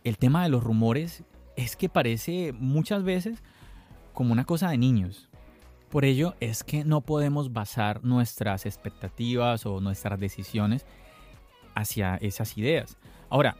el 0.04 0.16
tema 0.16 0.42
de 0.42 0.48
los 0.48 0.64
rumores 0.64 1.24
es 1.56 1.76
que 1.76 1.88
parece 1.88 2.52
muchas 2.52 3.02
veces 3.02 3.42
como 4.14 4.32
una 4.32 4.44
cosa 4.44 4.70
de 4.70 4.78
niños. 4.78 5.29
Por 5.90 6.04
ello 6.04 6.34
es 6.38 6.62
que 6.62 6.84
no 6.84 7.00
podemos 7.00 7.52
basar 7.52 8.04
nuestras 8.04 8.64
expectativas 8.64 9.66
o 9.66 9.80
nuestras 9.80 10.20
decisiones 10.20 10.86
hacia 11.74 12.16
esas 12.16 12.56
ideas. 12.56 12.96
Ahora, 13.28 13.56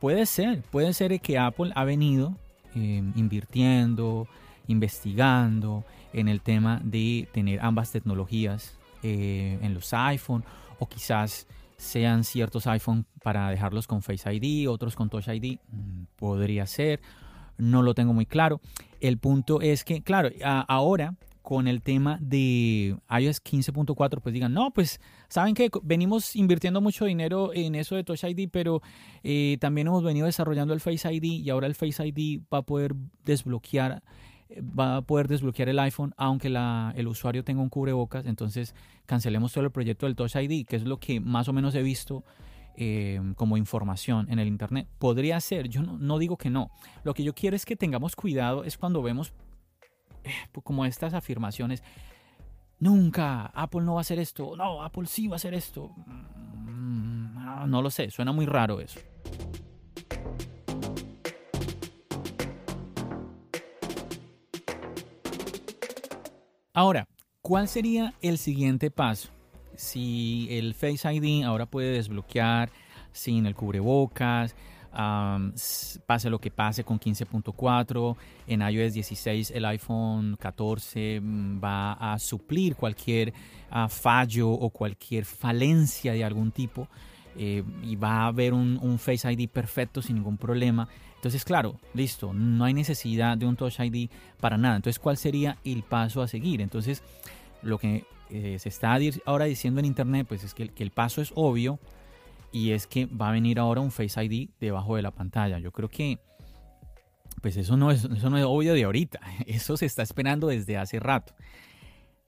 puede 0.00 0.26
ser, 0.26 0.62
puede 0.62 0.92
ser 0.92 1.20
que 1.20 1.38
Apple 1.38 1.70
ha 1.76 1.84
venido 1.84 2.36
eh, 2.74 3.02
invirtiendo, 3.14 4.26
investigando 4.66 5.84
en 6.12 6.26
el 6.26 6.40
tema 6.40 6.80
de 6.82 7.28
tener 7.32 7.60
ambas 7.60 7.92
tecnologías 7.92 8.76
eh, 9.04 9.58
en 9.62 9.72
los 9.72 9.94
iPhone 9.94 10.44
o 10.80 10.88
quizás 10.88 11.46
sean 11.76 12.24
ciertos 12.24 12.66
iPhone 12.66 13.06
para 13.22 13.50
dejarlos 13.50 13.86
con 13.86 14.02
Face 14.02 14.34
ID, 14.34 14.68
otros 14.68 14.96
con 14.96 15.08
Touch 15.08 15.28
ID, 15.28 15.58
mm, 15.70 16.02
podría 16.16 16.66
ser, 16.66 17.00
no 17.56 17.82
lo 17.82 17.94
tengo 17.94 18.12
muy 18.12 18.26
claro. 18.26 18.60
El 19.00 19.18
punto 19.18 19.60
es 19.60 19.84
que, 19.84 20.02
claro, 20.02 20.30
ahora 20.42 21.14
con 21.48 21.66
el 21.66 21.80
tema 21.80 22.18
de 22.20 22.94
iOS 23.08 23.42
15.4, 23.42 24.20
pues 24.20 24.34
digan, 24.34 24.52
no, 24.52 24.70
pues 24.70 25.00
saben 25.30 25.54
que 25.54 25.70
venimos 25.82 26.36
invirtiendo 26.36 26.82
mucho 26.82 27.06
dinero 27.06 27.52
en 27.54 27.74
eso 27.74 27.96
de 27.96 28.04
Touch 28.04 28.24
ID, 28.24 28.50
pero 28.52 28.82
eh, 29.22 29.56
también 29.58 29.86
hemos 29.86 30.04
venido 30.04 30.26
desarrollando 30.26 30.74
el 30.74 30.80
Face 30.80 31.10
ID 31.10 31.24
y 31.24 31.48
ahora 31.48 31.66
el 31.66 31.74
Face 31.74 32.06
ID 32.06 32.42
va 32.52 32.58
a 32.58 32.62
poder 32.62 32.94
desbloquear 33.24 34.02
va 34.60 34.96
a 34.96 35.00
poder 35.00 35.26
desbloquear 35.26 35.70
el 35.70 35.78
iPhone 35.78 36.12
aunque 36.18 36.48
el 36.48 37.08
usuario 37.08 37.42
tenga 37.44 37.62
un 37.62 37.70
cubrebocas, 37.70 38.26
entonces 38.26 38.74
cancelemos 39.06 39.50
todo 39.50 39.64
el 39.64 39.70
proyecto 39.70 40.04
del 40.04 40.16
Touch 40.16 40.36
ID, 40.36 40.66
que 40.66 40.76
es 40.76 40.82
lo 40.82 41.00
que 41.00 41.18
más 41.18 41.48
o 41.48 41.54
menos 41.54 41.74
he 41.74 41.82
visto 41.82 42.24
eh, 42.76 43.22
como 43.36 43.56
información 43.56 44.26
en 44.30 44.38
el 44.38 44.48
Internet. 44.48 44.86
Podría 44.98 45.40
ser, 45.40 45.70
yo 45.70 45.82
no, 45.82 46.18
digo 46.18 46.36
que 46.36 46.50
no. 46.50 46.70
Lo 47.04 47.14
que 47.14 47.24
yo 47.24 47.34
quiero 47.34 47.56
es 47.56 47.64
que 47.64 47.74
tengamos 47.74 48.16
cuidado, 48.16 48.64
es 48.64 48.76
cuando 48.76 49.00
vemos 49.00 49.32
como 50.64 50.84
estas 50.84 51.14
afirmaciones. 51.14 51.82
Nunca, 52.80 53.46
Apple 53.46 53.82
no 53.82 53.94
va 53.94 54.00
a 54.00 54.02
hacer 54.02 54.18
esto. 54.18 54.56
No, 54.56 54.82
Apple 54.82 55.06
sí 55.06 55.26
va 55.26 55.34
a 55.34 55.36
hacer 55.36 55.54
esto. 55.54 55.88
Mm, 55.88 57.68
no 57.68 57.82
lo 57.82 57.90
sé, 57.90 58.10
suena 58.10 58.32
muy 58.32 58.46
raro 58.46 58.80
eso. 58.80 59.00
Ahora, 66.72 67.08
¿cuál 67.42 67.66
sería 67.66 68.14
el 68.22 68.38
siguiente 68.38 68.92
paso? 68.92 69.30
Si 69.74 70.46
el 70.50 70.74
Face 70.74 71.12
ID 71.12 71.42
ahora 71.44 71.66
puede 71.66 71.90
desbloquear 71.90 72.70
sin 73.10 73.46
el 73.46 73.56
cubrebocas, 73.56 74.54
pase 76.06 76.28
lo 76.28 76.40
que 76.40 76.50
pase 76.50 76.82
con 76.84 76.98
15.4, 76.98 78.16
en 78.46 78.62
iOS 78.62 78.92
16 78.94 79.52
el 79.52 79.64
iPhone 79.66 80.36
14 80.38 81.20
mm, 81.20 81.60
va 81.62 81.92
a 81.92 82.18
suplir 82.18 82.74
cualquier 82.74 83.32
ah, 83.70 83.88
fallo 83.88 84.50
o 84.50 84.70
cualquier 84.70 85.24
falencia 85.24 86.12
de 86.12 86.24
algún 86.24 86.50
tipo 86.50 86.88
eh, 87.36 87.62
y 87.84 87.94
va 87.94 88.22
a 88.22 88.26
haber 88.26 88.52
un, 88.52 88.98
Face 88.98 89.32
ID 89.32 89.48
perfecto 89.48 90.02
sin 90.02 90.16
ningún 90.16 90.36
problema. 90.36 90.88
Entonces, 91.14 91.44
claro, 91.44 91.78
listo, 91.94 92.32
no 92.32 92.64
hay 92.64 92.74
necesidad 92.74 93.38
de 93.38 93.46
un 93.46 93.54
Touch 93.54 93.78
ID 93.78 94.10
para 94.40 94.58
nada. 94.58 94.76
Entonces, 94.76 94.98
¿cuál 94.98 95.16
sería 95.16 95.56
el 95.64 95.84
paso 95.84 96.20
a 96.20 96.28
seguir? 96.28 96.60
Entonces, 96.60 97.02
lo 97.62 97.78
que 97.78 98.04
eh, 98.30 98.56
se 98.58 98.68
está 98.68 98.98
ahora 99.24 99.44
diciendo 99.44 99.78
en 99.78 99.86
Internet, 99.86 100.26
pues 100.28 100.42
es 100.42 100.54
que, 100.54 100.70
el 100.76 100.90
paso 100.90 101.22
es 101.22 101.32
obvio 101.36 101.78
y 102.52 102.72
es 102.72 102.86
que 102.86 103.06
va 103.06 103.28
a 103.28 103.32
venir 103.32 103.58
ahora 103.58 103.80
un 103.80 103.90
Face 103.90 104.22
ID 104.22 104.50
debajo 104.60 104.96
de 104.96 105.02
la 105.02 105.10
pantalla. 105.10 105.58
Yo 105.58 105.72
creo 105.72 105.88
que, 105.88 106.18
pues 107.42 107.56
eso 107.56 107.76
no 107.76 107.90
es, 107.90 108.04
eso 108.04 108.30
no 108.30 108.38
es 108.38 108.44
obvio 108.44 108.74
de 108.74 108.84
ahorita, 108.84 109.20
eso 109.46 109.76
se 109.76 109.86
está 109.86 110.02
esperando 110.02 110.48
desde 110.48 110.76
hace 110.76 111.00
rato. 111.00 111.34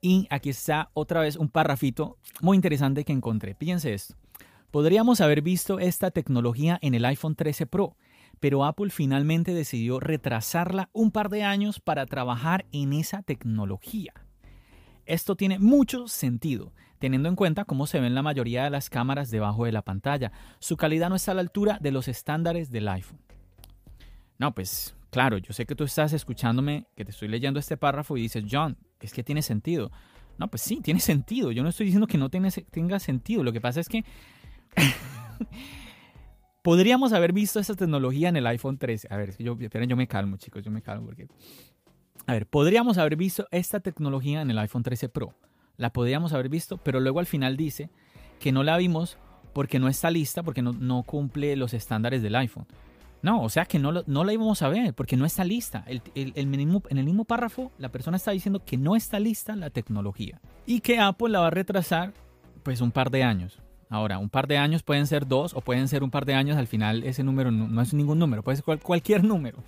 Y 0.02 0.26
aquí 0.30 0.50
está 0.50 0.90
otra 0.94 1.20
vez 1.20 1.36
un 1.36 1.48
parrafito 1.48 2.16
muy 2.40 2.56
interesante 2.56 3.04
que 3.04 3.12
encontré. 3.12 3.54
Fíjense 3.54 3.92
esto. 3.92 4.14
Podríamos 4.70 5.20
haber 5.20 5.42
visto 5.42 5.78
esta 5.78 6.10
tecnología 6.10 6.78
en 6.80 6.94
el 6.94 7.04
iPhone 7.04 7.34
13 7.34 7.66
Pro, 7.66 7.96
pero 8.38 8.64
Apple 8.64 8.90
finalmente 8.90 9.52
decidió 9.52 10.00
retrasarla 10.00 10.88
un 10.92 11.10
par 11.10 11.28
de 11.28 11.42
años 11.42 11.80
para 11.80 12.06
trabajar 12.06 12.64
en 12.72 12.92
esa 12.92 13.22
tecnología. 13.22 14.14
Esto 15.10 15.34
tiene 15.34 15.58
mucho 15.58 16.06
sentido, 16.06 16.72
teniendo 17.00 17.28
en 17.28 17.34
cuenta 17.34 17.64
cómo 17.64 17.86
se 17.86 17.98
ven 17.98 18.14
la 18.14 18.22
mayoría 18.22 18.64
de 18.64 18.70
las 18.70 18.88
cámaras 18.88 19.30
debajo 19.30 19.64
de 19.64 19.72
la 19.72 19.82
pantalla. 19.82 20.30
Su 20.60 20.76
calidad 20.76 21.08
no 21.08 21.16
está 21.16 21.32
a 21.32 21.34
la 21.34 21.40
altura 21.40 21.78
de 21.80 21.90
los 21.90 22.06
estándares 22.06 22.70
del 22.70 22.88
iPhone. 22.88 23.18
No, 24.38 24.54
pues 24.54 24.94
claro, 25.10 25.38
yo 25.38 25.52
sé 25.52 25.66
que 25.66 25.74
tú 25.74 25.82
estás 25.82 26.12
escuchándome, 26.12 26.86
que 26.96 27.04
te 27.04 27.10
estoy 27.10 27.26
leyendo 27.26 27.58
este 27.58 27.76
párrafo 27.76 28.16
y 28.16 28.22
dices, 28.22 28.44
John, 28.48 28.76
es 29.00 29.12
que 29.12 29.24
tiene 29.24 29.42
sentido. 29.42 29.90
No, 30.38 30.48
pues 30.48 30.62
sí, 30.62 30.80
tiene 30.80 31.00
sentido. 31.00 31.50
Yo 31.50 31.64
no 31.64 31.70
estoy 31.70 31.86
diciendo 31.86 32.06
que 32.06 32.16
no 32.16 32.30
tenga 32.30 33.00
sentido. 33.00 33.42
Lo 33.42 33.52
que 33.52 33.60
pasa 33.60 33.80
es 33.80 33.88
que 33.88 34.04
Podríamos 36.62 37.14
haber 37.14 37.32
visto 37.32 37.58
esta 37.58 37.74
tecnología 37.74 38.28
en 38.28 38.36
el 38.36 38.46
iPhone 38.46 38.76
13. 38.76 39.08
A 39.10 39.16
ver, 39.16 39.34
yo, 39.38 39.56
esperen, 39.58 39.88
yo 39.88 39.96
me 39.96 40.06
calmo, 40.06 40.36
chicos, 40.36 40.62
yo 40.62 40.70
me 40.70 40.82
calmo 40.82 41.06
porque... 41.06 41.26
A 42.26 42.32
ver, 42.32 42.46
podríamos 42.46 42.98
haber 42.98 43.16
visto 43.16 43.46
esta 43.50 43.80
tecnología 43.80 44.42
en 44.42 44.50
el 44.50 44.58
iPhone 44.58 44.82
13 44.82 45.08
Pro. 45.08 45.34
La 45.76 45.92
podríamos 45.92 46.32
haber 46.32 46.48
visto, 46.48 46.76
pero 46.76 47.00
luego 47.00 47.20
al 47.20 47.26
final 47.26 47.56
dice 47.56 47.90
que 48.38 48.52
no 48.52 48.62
la 48.62 48.76
vimos 48.76 49.18
porque 49.52 49.78
no 49.78 49.88
está 49.88 50.10
lista, 50.10 50.42
porque 50.42 50.62
no, 50.62 51.02
cumple 51.02 51.56
los 51.56 51.74
estándares 51.74 52.22
del 52.22 52.36
iPhone. 52.36 52.66
No, 53.22 53.42
o 53.42 53.48
sea 53.48 53.66
que 53.66 53.78
no, 53.78 54.02
no 54.06 54.24
la 54.24 54.32
íbamos 54.32 54.62
a 54.62 54.68
ver 54.68 54.94
porque 54.94 55.16
no 55.16 55.26
está 55.26 55.44
lista. 55.44 55.84
El, 55.86 56.02
en 56.14 56.98
el 56.98 57.04
mismo 57.04 57.24
párrafo, 57.24 57.72
la 57.78 57.90
persona 57.90 58.16
está 58.16 58.30
diciendo 58.30 58.64
que 58.64 58.76
no 58.76 58.96
está 58.96 59.18
lista 59.18 59.56
la 59.56 59.70
tecnología 59.70 60.40
y 60.66 60.80
que 60.80 60.98
Apple 60.98 61.28
la 61.28 61.40
va 61.40 61.48
a 61.48 61.50
retrasar 61.50 62.12
pues 62.62 62.80
un 62.80 62.92
par 62.92 63.10
de 63.10 63.24
años. 63.24 63.58
Ahora, 63.90 64.18
un 64.18 64.30
par 64.30 64.46
de 64.46 64.56
años 64.56 64.84
pueden 64.84 65.06
ser 65.06 65.26
dos 65.26 65.52
o 65.54 65.60
pueden 65.60 65.88
ser 65.88 66.04
un 66.04 66.10
par 66.10 66.24
de 66.24 66.34
años. 66.34 66.56
Al 66.56 66.68
final 66.68 67.02
ese 67.02 67.24
número 67.24 67.50
no, 67.50 67.82
es 67.82 67.92
ningún 67.92 68.18
número, 68.18 68.42
puede 68.42 68.56
ser 68.56 68.78
cualquier 68.78 69.24
número. 69.24 69.58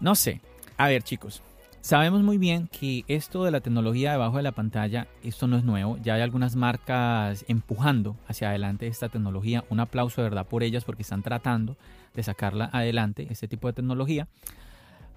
No 0.00 0.14
sé. 0.14 0.40
A 0.76 0.88
ver 0.88 1.02
chicos, 1.02 1.42
sabemos 1.82 2.22
muy 2.22 2.38
bien 2.38 2.68
que 2.68 3.04
esto 3.08 3.44
de 3.44 3.50
la 3.50 3.60
tecnología 3.60 4.12
debajo 4.12 4.38
de 4.38 4.44
la 4.44 4.52
pantalla, 4.52 5.08
esto 5.22 5.46
no 5.46 5.58
es 5.58 5.64
nuevo. 5.64 5.98
Ya 6.02 6.14
hay 6.14 6.22
algunas 6.22 6.56
marcas 6.56 7.44
empujando 7.48 8.16
hacia 8.26 8.48
adelante 8.48 8.86
esta 8.86 9.08
tecnología. 9.08 9.64
Un 9.68 9.80
aplauso 9.80 10.22
de 10.22 10.28
verdad 10.28 10.46
por 10.46 10.62
ellas 10.62 10.84
porque 10.84 11.02
están 11.02 11.22
tratando 11.22 11.76
de 12.14 12.22
sacarla 12.22 12.70
adelante, 12.72 13.26
este 13.30 13.48
tipo 13.48 13.66
de 13.66 13.74
tecnología. 13.74 14.28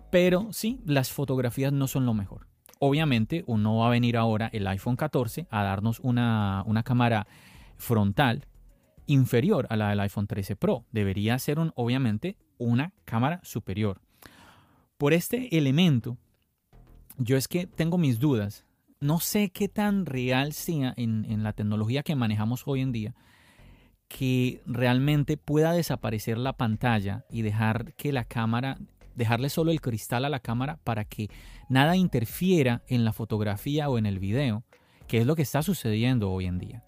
Pero 0.09 0.51
sí, 0.51 0.81
las 0.85 1.11
fotografías 1.11 1.71
no 1.71 1.87
son 1.87 2.05
lo 2.05 2.13
mejor. 2.13 2.47
Obviamente, 2.79 3.43
uno 3.47 3.77
va 3.77 3.87
a 3.87 3.91
venir 3.91 4.17
ahora 4.17 4.49
el 4.51 4.67
iPhone 4.67 4.95
14 4.95 5.47
a 5.49 5.63
darnos 5.63 5.99
una, 6.01 6.63
una 6.65 6.83
cámara 6.83 7.27
frontal 7.77 8.45
inferior 9.07 9.67
a 9.69 9.77
la 9.77 9.89
del 9.89 9.99
iPhone 9.99 10.27
13 10.27 10.55
Pro. 10.55 10.83
Debería 10.91 11.37
ser 11.39 11.59
un, 11.59 11.71
obviamente 11.75 12.37
una 12.57 12.91
cámara 13.05 13.39
superior. 13.43 14.01
Por 14.97 15.13
este 15.13 15.57
elemento, 15.57 16.17
yo 17.17 17.37
es 17.37 17.47
que 17.47 17.67
tengo 17.67 17.97
mis 17.97 18.19
dudas. 18.19 18.65
No 18.99 19.19
sé 19.19 19.49
qué 19.49 19.67
tan 19.67 20.05
real 20.05 20.53
sea 20.53 20.93
en, 20.97 21.43
la 21.43 21.53
tecnología 21.53 22.03
que 22.03 22.15
manejamos 22.15 22.63
hoy 22.65 22.81
en 22.81 22.91
día 22.91 23.15
que 24.07 24.61
realmente 24.65 25.35
pueda 25.35 25.71
desaparecer 25.71 26.37
la 26.37 26.53
pantalla 26.53 27.25
y 27.29 27.41
dejar 27.41 27.93
que 27.95 28.13
la 28.13 28.23
cámara, 28.23 28.77
dejarle 29.15 29.49
solo 29.49 29.71
el 29.71 29.81
cristal 29.81 30.25
a 30.25 30.29
la 30.29 30.39
cámara 30.39 30.77
para 30.83 31.05
que 31.05 31.29
nada 31.69 31.97
interfiera 31.97 32.83
en 32.87 33.03
la 33.03 33.13
fotografía 33.13 33.89
o 33.89 33.97
en 33.97 34.05
el 34.05 34.19
video, 34.19 34.63
que 35.07 35.17
es 35.17 35.25
lo 35.25 35.35
que 35.35 35.41
está 35.41 35.63
sucediendo 35.63 36.31
hoy 36.31 36.45
en 36.45 36.59
día. 36.59 36.83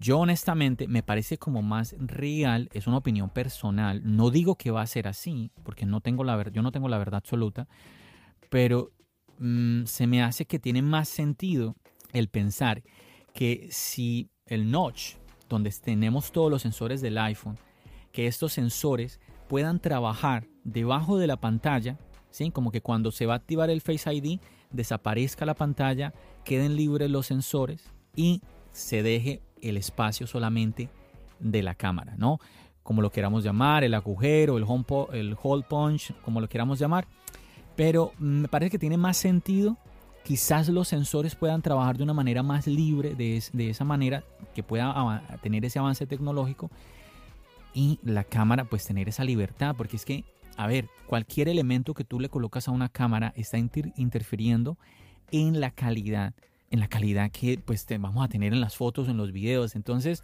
Yo 0.00 0.18
honestamente 0.18 0.88
me 0.88 1.02
parece 1.02 1.38
como 1.38 1.62
más 1.62 1.94
real, 1.98 2.70
es 2.72 2.86
una 2.86 2.96
opinión 2.96 3.28
personal. 3.30 4.00
No 4.04 4.30
digo 4.30 4.56
que 4.56 4.70
va 4.70 4.82
a 4.82 4.86
ser 4.86 5.06
así, 5.06 5.52
porque 5.62 5.86
no 5.86 6.00
tengo 6.00 6.24
la 6.24 6.42
yo 6.50 6.62
no 6.62 6.72
tengo 6.72 6.88
la 6.88 6.98
verdad 6.98 7.18
absoluta, 7.18 7.68
pero 8.48 8.90
mm, 9.42 9.84
se 9.86 10.06
me 10.06 10.22
hace 10.22 10.46
que 10.46 10.58
tiene 10.58 10.82
más 10.82 11.08
sentido 11.08 11.76
el 12.12 12.28
pensar 12.28 12.82
que 13.34 13.68
si 13.70 14.30
el 14.46 14.70
notch, 14.70 15.16
donde 15.48 15.70
tenemos 15.70 16.32
todos 16.32 16.50
los 16.50 16.62
sensores 16.62 17.00
del 17.00 17.18
iPhone, 17.18 17.58
que 18.12 18.26
estos 18.26 18.52
sensores 18.52 19.20
puedan 19.48 19.80
trabajar 19.80 20.46
debajo 20.64 21.18
de 21.18 21.26
la 21.26 21.36
pantalla, 21.36 21.98
¿sí? 22.30 22.50
como 22.50 22.70
que 22.70 22.80
cuando 22.80 23.10
se 23.10 23.26
va 23.26 23.34
a 23.34 23.36
activar 23.38 23.70
el 23.70 23.80
Face 23.80 24.12
ID, 24.12 24.38
desaparezca 24.70 25.44
la 25.44 25.54
pantalla, 25.54 26.12
queden 26.44 26.76
libres 26.76 27.10
los 27.10 27.26
sensores 27.26 27.90
y 28.14 28.42
se 28.70 29.02
deje 29.02 29.42
el 29.60 29.76
espacio 29.76 30.26
solamente 30.26 30.88
de 31.38 31.62
la 31.62 31.74
cámara, 31.74 32.14
¿no? 32.16 32.38
Como 32.82 33.02
lo 33.02 33.10
queramos 33.10 33.44
llamar, 33.44 33.84
el 33.84 33.94
agujero, 33.94 34.56
el, 34.56 34.64
home 34.66 34.84
el 35.12 35.36
hole 35.40 35.64
punch, 35.68 36.12
como 36.22 36.40
lo 36.40 36.48
queramos 36.48 36.78
llamar. 36.78 37.06
Pero 37.76 38.12
me 38.18 38.48
parece 38.48 38.70
que 38.70 38.78
tiene 38.78 38.96
más 38.96 39.16
sentido 39.16 39.78
quizás 40.22 40.68
los 40.68 40.88
sensores 40.88 41.34
puedan 41.34 41.62
trabajar 41.62 41.96
de 41.96 42.04
una 42.04 42.14
manera 42.14 42.42
más 42.42 42.66
libre, 42.66 43.14
de, 43.14 43.36
esa 43.68 43.84
manera 43.84 44.24
que 44.54 44.62
pueda 44.62 45.22
tener 45.42 45.64
ese 45.64 45.78
avance 45.78 46.06
tecnológico 46.06 46.70
y 47.74 47.98
la 48.02 48.24
cámara 48.24 48.64
pues 48.64 48.84
tener 48.84 49.08
esa 49.08 49.24
libertad, 49.24 49.74
porque 49.76 49.96
es 49.96 50.04
que, 50.04 50.24
a 50.56 50.66
ver, 50.66 50.88
cualquier 51.06 51.48
elemento 51.48 51.94
que 51.94 52.04
tú 52.04 52.20
le 52.20 52.28
colocas 52.28 52.68
a 52.68 52.70
una 52.70 52.88
cámara 52.88 53.32
está 53.36 53.58
interfiriendo 53.58 54.76
en 55.30 55.60
la 55.60 55.70
calidad, 55.70 56.34
en 56.70 56.80
la 56.80 56.88
calidad 56.88 57.30
que 57.30 57.58
pues 57.58 57.86
vamos 57.98 58.24
a 58.24 58.28
tener 58.28 58.52
en 58.52 58.60
las 58.60 58.76
fotos, 58.76 59.08
en 59.08 59.16
los 59.16 59.32
videos. 59.32 59.74
Entonces, 59.74 60.22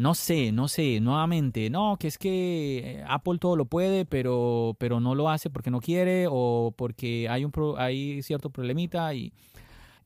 no 0.00 0.14
sé, 0.14 0.50
no 0.50 0.66
sé, 0.66 0.98
nuevamente, 0.98 1.68
no, 1.68 1.98
que 1.98 2.08
es 2.08 2.16
que 2.16 2.78
eh, 2.78 3.04
Apple 3.06 3.36
todo 3.38 3.54
lo 3.54 3.66
puede, 3.66 4.06
pero, 4.06 4.74
pero 4.78 4.98
no 4.98 5.14
lo 5.14 5.28
hace 5.28 5.50
porque 5.50 5.70
no 5.70 5.82
quiere 5.82 6.26
o 6.26 6.72
porque 6.74 7.28
hay, 7.28 7.44
un 7.44 7.52
hay 7.76 8.22
cierto 8.22 8.48
problemita. 8.48 9.12
Y 9.12 9.34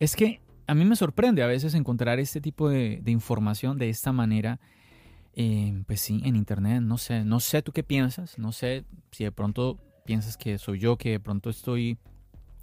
es 0.00 0.16
que 0.16 0.40
a 0.66 0.74
mí 0.74 0.84
me 0.84 0.96
sorprende 0.96 1.44
a 1.44 1.46
veces 1.46 1.74
encontrar 1.74 2.18
este 2.18 2.40
tipo 2.40 2.68
de, 2.68 3.00
información 3.06 3.78
de 3.78 3.88
esta 3.88 4.10
manera. 4.10 4.58
Eh, 5.36 5.80
pues 5.86 6.00
sí, 6.00 6.20
en 6.24 6.34
internet, 6.34 6.82
no 6.82 6.98
sé, 6.98 7.24
no 7.24 7.38
sé 7.38 7.62
tú 7.62 7.70
qué 7.70 7.84
piensas, 7.84 8.36
no 8.36 8.50
sé 8.50 8.84
si 9.12 9.22
de 9.22 9.30
pronto 9.30 9.78
piensas 10.04 10.36
que 10.36 10.58
soy 10.58 10.80
yo, 10.80 10.96
que 10.96 11.10
de 11.10 11.20
pronto 11.20 11.50
estoy 11.50 11.98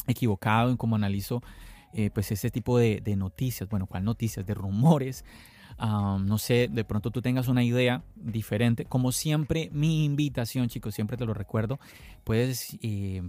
equivocado 0.05 0.69
en 0.69 0.75
cómo 0.75 0.97
analizo 0.97 1.41
eh, 1.93 2.09
pues 2.13 2.29
este 2.33 2.51
tipo 2.51 2.77
de, 2.77 2.99
de, 2.99 3.15
noticias, 3.15 3.69
bueno, 3.69 3.87
¿cuál 3.87 4.03
noticias? 4.03 4.45
De 4.45 4.53
rumores, 4.53 5.23
no 5.81 6.37
sé, 6.37 6.69
de 6.71 6.83
pronto 6.83 7.11
tú 7.11 7.21
tengas 7.21 7.47
una 7.47 7.63
idea 7.63 8.03
diferente. 8.15 8.85
Como 8.85 9.11
siempre, 9.11 9.69
mi 9.73 10.05
invitación, 10.05 10.69
chicos, 10.69 10.93
siempre 10.93 11.17
te 11.17 11.25
lo 11.25 11.33
recuerdo, 11.33 11.79
puedes 12.23 12.77
eh, 12.81 13.23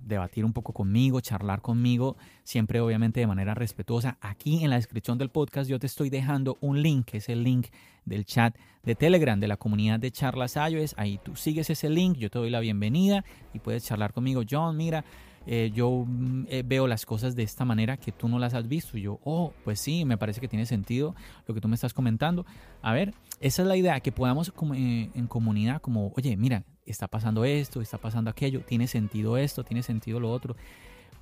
debatir 0.00 0.44
un 0.44 0.52
poco 0.52 0.72
conmigo, 0.72 1.20
charlar 1.20 1.60
conmigo, 1.60 2.16
siempre 2.44 2.80
obviamente 2.80 3.20
de 3.20 3.26
manera 3.26 3.54
respetuosa. 3.54 4.16
Aquí 4.20 4.64
en 4.64 4.70
la 4.70 4.76
descripción 4.76 5.18
del 5.18 5.28
podcast 5.28 5.68
yo 5.68 5.78
te 5.78 5.86
estoy 5.86 6.10
dejando 6.10 6.56
un 6.60 6.82
link, 6.82 7.14
es 7.14 7.28
el 7.28 7.44
link 7.44 7.66
del 8.04 8.24
chat 8.24 8.56
de 8.84 8.94
Telegram 8.94 9.38
de 9.38 9.48
la 9.48 9.58
comunidad 9.58 10.00
de 10.00 10.10
charlas 10.10 10.56
iOS. 10.56 10.94
Ahí 10.96 11.20
tú 11.22 11.36
sigues 11.36 11.68
ese 11.68 11.90
link, 11.90 12.16
yo 12.16 12.30
te 12.30 12.38
doy 12.38 12.50
la 12.50 12.60
bienvenida 12.60 13.24
y 13.52 13.58
puedes 13.58 13.84
charlar 13.84 14.12
conmigo. 14.12 14.42
John, 14.48 14.76
mira, 14.76 15.04
eh, 15.50 15.70
yo 15.74 16.04
mm, 16.06 16.44
eh, 16.50 16.62
veo 16.62 16.86
las 16.86 17.06
cosas 17.06 17.34
de 17.34 17.42
esta 17.42 17.64
manera 17.64 17.96
que 17.96 18.12
tú 18.12 18.28
no 18.28 18.38
las 18.38 18.52
has 18.52 18.68
visto. 18.68 18.98
Y 18.98 19.02
yo, 19.02 19.18
oh, 19.24 19.54
pues 19.64 19.80
sí, 19.80 20.04
me 20.04 20.18
parece 20.18 20.42
que 20.42 20.48
tiene 20.48 20.66
sentido 20.66 21.14
lo 21.46 21.54
que 21.54 21.62
tú 21.62 21.68
me 21.68 21.74
estás 21.74 21.94
comentando. 21.94 22.44
A 22.82 22.92
ver, 22.92 23.14
esa 23.40 23.62
es 23.62 23.68
la 23.68 23.74
idea, 23.74 23.98
que 24.00 24.12
podamos 24.12 24.52
como, 24.52 24.74
eh, 24.74 25.10
en 25.14 25.26
comunidad, 25.26 25.80
como, 25.80 26.12
oye, 26.14 26.36
mira, 26.36 26.64
está 26.84 27.08
pasando 27.08 27.46
esto, 27.46 27.80
está 27.80 27.96
pasando 27.96 28.28
aquello, 28.28 28.60
tiene 28.60 28.86
sentido 28.86 29.38
esto, 29.38 29.64
tiene 29.64 29.82
sentido 29.82 30.20
lo 30.20 30.30
otro. 30.30 30.54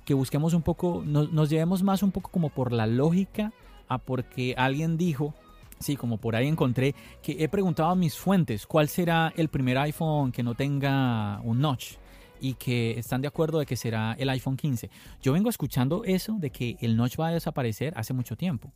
Que 0.03 0.13
busquemos 0.13 0.53
un 0.53 0.61
poco, 0.61 1.03
nos, 1.05 1.31
nos 1.31 1.49
llevemos 1.49 1.81
más 1.81 2.03
un 2.03 2.11
poco 2.11 2.29
como 2.29 2.49
por 2.49 2.73
la 2.73 2.85
lógica 2.85 3.53
a 3.87 3.97
porque 3.97 4.55
alguien 4.57 4.97
dijo, 4.97 5.33
Sí, 5.79 5.95
como 5.95 6.17
por 6.17 6.35
ahí 6.35 6.47
encontré 6.47 6.95
que 7.21 7.37
he 7.39 7.47
preguntado 7.49 7.91
a 7.91 7.95
mis 7.95 8.17
fuentes 8.17 8.65
cuál 8.65 8.89
será 8.89 9.31
el 9.37 9.47
primer 9.47 9.77
iPhone 9.77 10.31
que 10.31 10.41
no 10.41 10.55
tenga 10.55 11.39
un 11.43 11.61
notch 11.61 11.97
y 12.39 12.53
que 12.55 12.97
están 12.99 13.21
de 13.21 13.27
acuerdo 13.27 13.59
de 13.59 13.65
que 13.65 13.75
será 13.75 14.15
el 14.19 14.29
iPhone 14.29 14.57
15. 14.57 14.89
Yo 15.21 15.33
vengo 15.33 15.49
escuchando 15.49 16.03
eso 16.03 16.37
de 16.39 16.49
que 16.49 16.77
el 16.81 16.95
notch 16.95 17.19
va 17.19 17.27
a 17.27 17.31
desaparecer 17.31 17.93
hace 17.95 18.13
mucho 18.13 18.35
tiempo. 18.35 18.71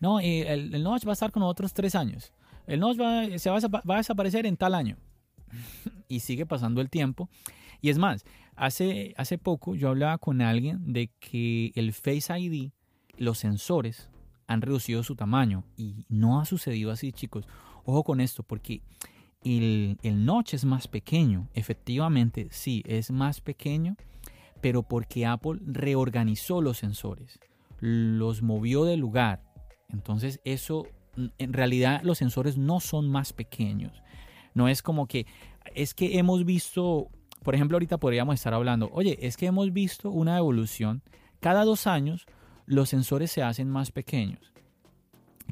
No, 0.00 0.20
eh, 0.20 0.52
el, 0.52 0.82
notch 0.82 1.06
va 1.06 1.10
a 1.10 1.12
estar 1.14 1.32
con 1.32 1.42
otros 1.42 1.72
tres 1.74 1.94
años. 1.94 2.32
El 2.66 2.80
notch 2.80 3.00
va, 3.00 3.38
se 3.38 3.50
va, 3.50 3.58
a, 3.58 3.96
desaparecer 3.96 4.46
en 4.46 4.56
tal 4.56 4.74
año. 4.74 4.96
y 6.08 6.20
sigue 6.20 6.46
pasando 6.46 6.80
el 6.80 6.90
tiempo. 6.90 7.28
Y 7.80 7.90
es 7.90 7.98
más, 7.98 8.24
hace, 8.56 9.14
hace 9.16 9.38
poco 9.38 9.74
yo 9.74 9.88
hablaba 9.88 10.18
con 10.18 10.40
alguien 10.40 10.92
de 10.92 11.10
que 11.20 11.72
el 11.74 11.92
Face 11.92 12.38
ID, 12.38 12.70
los 13.16 13.38
sensores, 13.38 14.08
han 14.46 14.62
reducido 14.62 15.02
su 15.02 15.14
tamaño. 15.14 15.64
Y 15.76 16.04
no 16.08 16.40
ha 16.40 16.44
sucedido 16.44 16.90
así, 16.90 17.12
chicos. 17.12 17.46
Ojo 17.84 18.04
con 18.04 18.20
esto, 18.20 18.42
porque 18.42 18.82
el, 19.44 19.98
el 20.02 20.24
notch 20.24 20.54
es 20.54 20.64
más 20.64 20.88
pequeño. 20.88 21.48
Efectivamente, 21.54 22.48
sí, 22.50 22.82
es 22.86 23.10
más 23.10 23.40
pequeño, 23.40 23.96
pero 24.60 24.82
porque 24.82 25.26
Apple 25.26 25.60
reorganizó 25.64 26.60
los 26.60 26.78
sensores, 26.78 27.38
los 27.80 28.42
movió 28.42 28.84
de 28.84 28.96
lugar. 28.96 29.42
Entonces 29.88 30.40
eso, 30.44 30.86
en 31.38 31.52
realidad 31.52 32.00
los 32.02 32.18
sensores 32.18 32.56
no 32.58 32.80
son 32.80 33.08
más 33.08 33.32
pequeños. 33.32 34.02
No 34.54 34.68
es 34.68 34.82
como 34.82 35.06
que, 35.06 35.26
es 35.74 35.94
que 35.94 36.18
hemos 36.18 36.44
visto, 36.44 37.08
por 37.42 37.54
ejemplo, 37.54 37.76
ahorita 37.76 37.98
podríamos 37.98 38.34
estar 38.34 38.54
hablando, 38.54 38.90
oye, 38.92 39.18
es 39.22 39.36
que 39.36 39.46
hemos 39.46 39.72
visto 39.72 40.10
una 40.10 40.36
evolución. 40.36 41.02
Cada 41.40 41.64
dos 41.64 41.86
años 41.86 42.26
los 42.66 42.88
sensores 42.88 43.30
se 43.30 43.42
hacen 43.42 43.70
más 43.70 43.92
pequeños. 43.92 44.52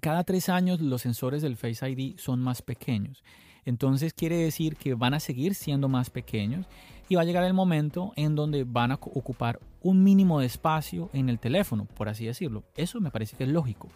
Cada 0.01 0.25
tres 0.25 0.49
años 0.49 0.81
los 0.81 1.03
sensores 1.03 1.41
del 1.41 1.57
Face 1.57 1.89
ID 1.89 2.19
son 2.19 2.41
más 2.41 2.61
pequeños. 2.61 3.23
Entonces 3.67 4.15
quiere 4.15 4.37
decir 4.37 4.77
que 4.77 4.95
van 4.95 5.13
a 5.13 5.21
seguir 5.21 5.55
siendo 5.55 5.89
más 5.89 6.09
pequeños 6.09 6.67
y 7.09 7.17
va 7.17 7.23
a 7.23 7.25
llegar 7.25 7.45
el 7.45 7.53
momento 7.53 8.13
en 8.17 8.37
donde 8.37 8.65
van 8.65 8.93
a 8.93 8.95
ocupar 8.95 9.59
un 9.83 10.03
mínimo 10.03 10.41
de 10.41 10.47
espacio 10.47 11.11
en 11.13 11.29
el 11.29 11.39
teléfono, 11.39 11.85
por 11.85 12.09
así 12.09 12.25
decirlo. 12.25 12.65
Eso 12.77 13.01
me 13.01 13.11
parece 13.11 13.37
que 13.37 13.45
es 13.45 13.51
lógico. 13.51 13.89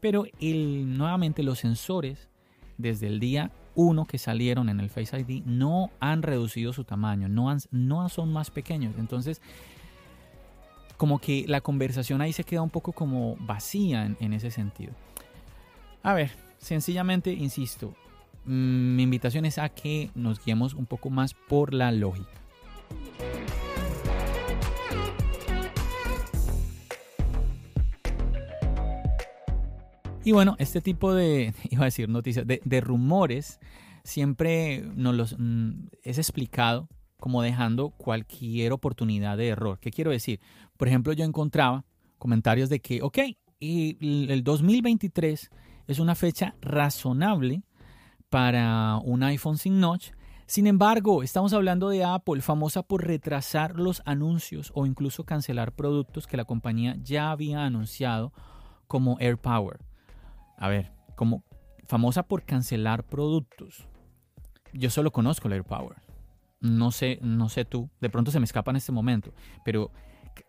Pero 0.00 0.26
nuevamente 0.40 1.42
los 1.42 1.58
sensores 1.58 2.28
desde 2.76 3.06
el 3.06 3.18
día 3.18 3.50
1 3.76 4.04
que 4.04 4.18
salieron 4.18 4.68
en 4.68 4.78
el 4.78 4.90
Face 4.90 5.18
ID 5.18 5.42
no 5.46 5.90
han 6.00 6.22
reducido 6.22 6.74
su 6.74 6.84
tamaño, 6.84 7.28
no, 7.28 7.54
no 7.70 8.08
son 8.10 8.30
más 8.30 8.50
pequeños. 8.50 8.94
Entonces, 8.98 9.40
como 10.98 11.18
que 11.18 11.46
la 11.48 11.62
conversación 11.62 12.20
ahí 12.20 12.34
se 12.34 12.44
queda 12.44 12.60
un 12.60 12.70
poco 12.70 12.92
como 12.92 13.36
vacía 13.40 14.14
en 14.20 14.32
ese 14.34 14.50
sentido. 14.50 14.92
A 16.02 16.12
ver, 16.12 16.32
sencillamente, 16.58 17.32
insisto, 17.32 17.94
mi 18.44 19.02
invitación 19.02 19.44
es 19.44 19.58
a 19.58 19.68
que 19.68 20.10
nos 20.14 20.44
guiemos 20.44 20.74
un 20.74 20.86
poco 20.86 21.10
más 21.10 21.34
por 21.34 21.74
la 21.74 21.92
lógica. 21.92 22.30
Y 30.24 30.32
bueno, 30.32 30.56
este 30.58 30.80
tipo 30.80 31.14
de, 31.14 31.52
iba 31.70 31.82
a 31.82 31.84
decir 31.86 32.08
noticias, 32.08 32.46
de, 32.46 32.80
rumores 32.80 33.60
siempre 34.04 34.82
nos 34.94 35.14
los 35.14 35.36
mm, 35.38 35.88
es 36.02 36.18
explicado 36.18 36.88
como 37.18 37.42
dejando 37.42 37.90
cualquier 37.90 38.72
oportunidad 38.72 39.36
de 39.36 39.48
error. 39.48 39.78
¿Qué 39.80 39.90
quiero 39.90 40.10
decir? 40.10 40.40
Por 40.76 40.88
ejemplo, 40.88 41.12
yo 41.12 41.24
encontraba 41.24 41.84
comentarios 42.18 42.68
de 42.68 42.80
que, 42.80 43.02
ok, 43.02 43.18
y 43.60 43.96
el 44.30 44.44
2023 44.44 45.50
es 45.86 45.98
una 45.98 46.14
fecha 46.14 46.54
razonable 46.60 47.62
para 48.30 48.98
un 49.04 49.22
iPhone 49.22 49.58
sin 49.58 49.80
notch. 49.80 50.10
Sin 50.46 50.66
embargo, 50.66 51.22
estamos 51.22 51.54
hablando 51.54 51.88
de 51.88 52.04
Apple, 52.04 52.42
famosa 52.42 52.82
por 52.82 53.06
retrasar 53.06 53.78
los 53.78 54.02
anuncios 54.04 54.72
o 54.74 54.84
incluso 54.84 55.24
cancelar 55.24 55.72
productos 55.72 56.26
que 56.26 56.36
la 56.36 56.44
compañía 56.44 56.96
ya 57.02 57.30
había 57.30 57.64
anunciado 57.64 58.32
como 58.86 59.16
AirPower. 59.20 59.80
A 60.58 60.68
ver, 60.68 60.92
como 61.16 61.44
famosa 61.86 62.24
por 62.24 62.44
cancelar 62.44 63.04
productos. 63.04 63.88
Yo 64.72 64.90
solo 64.90 65.12
conozco 65.12 65.48
el 65.48 65.54
AirPower. 65.54 66.02
No 66.60 66.90
sé, 66.90 67.18
no 67.22 67.48
sé 67.48 67.64
tú, 67.64 67.90
de 68.00 68.10
pronto 68.10 68.30
se 68.30 68.38
me 68.38 68.44
escapa 68.44 68.70
en 68.70 68.76
este 68.76 68.92
momento, 68.92 69.32
pero 69.64 69.92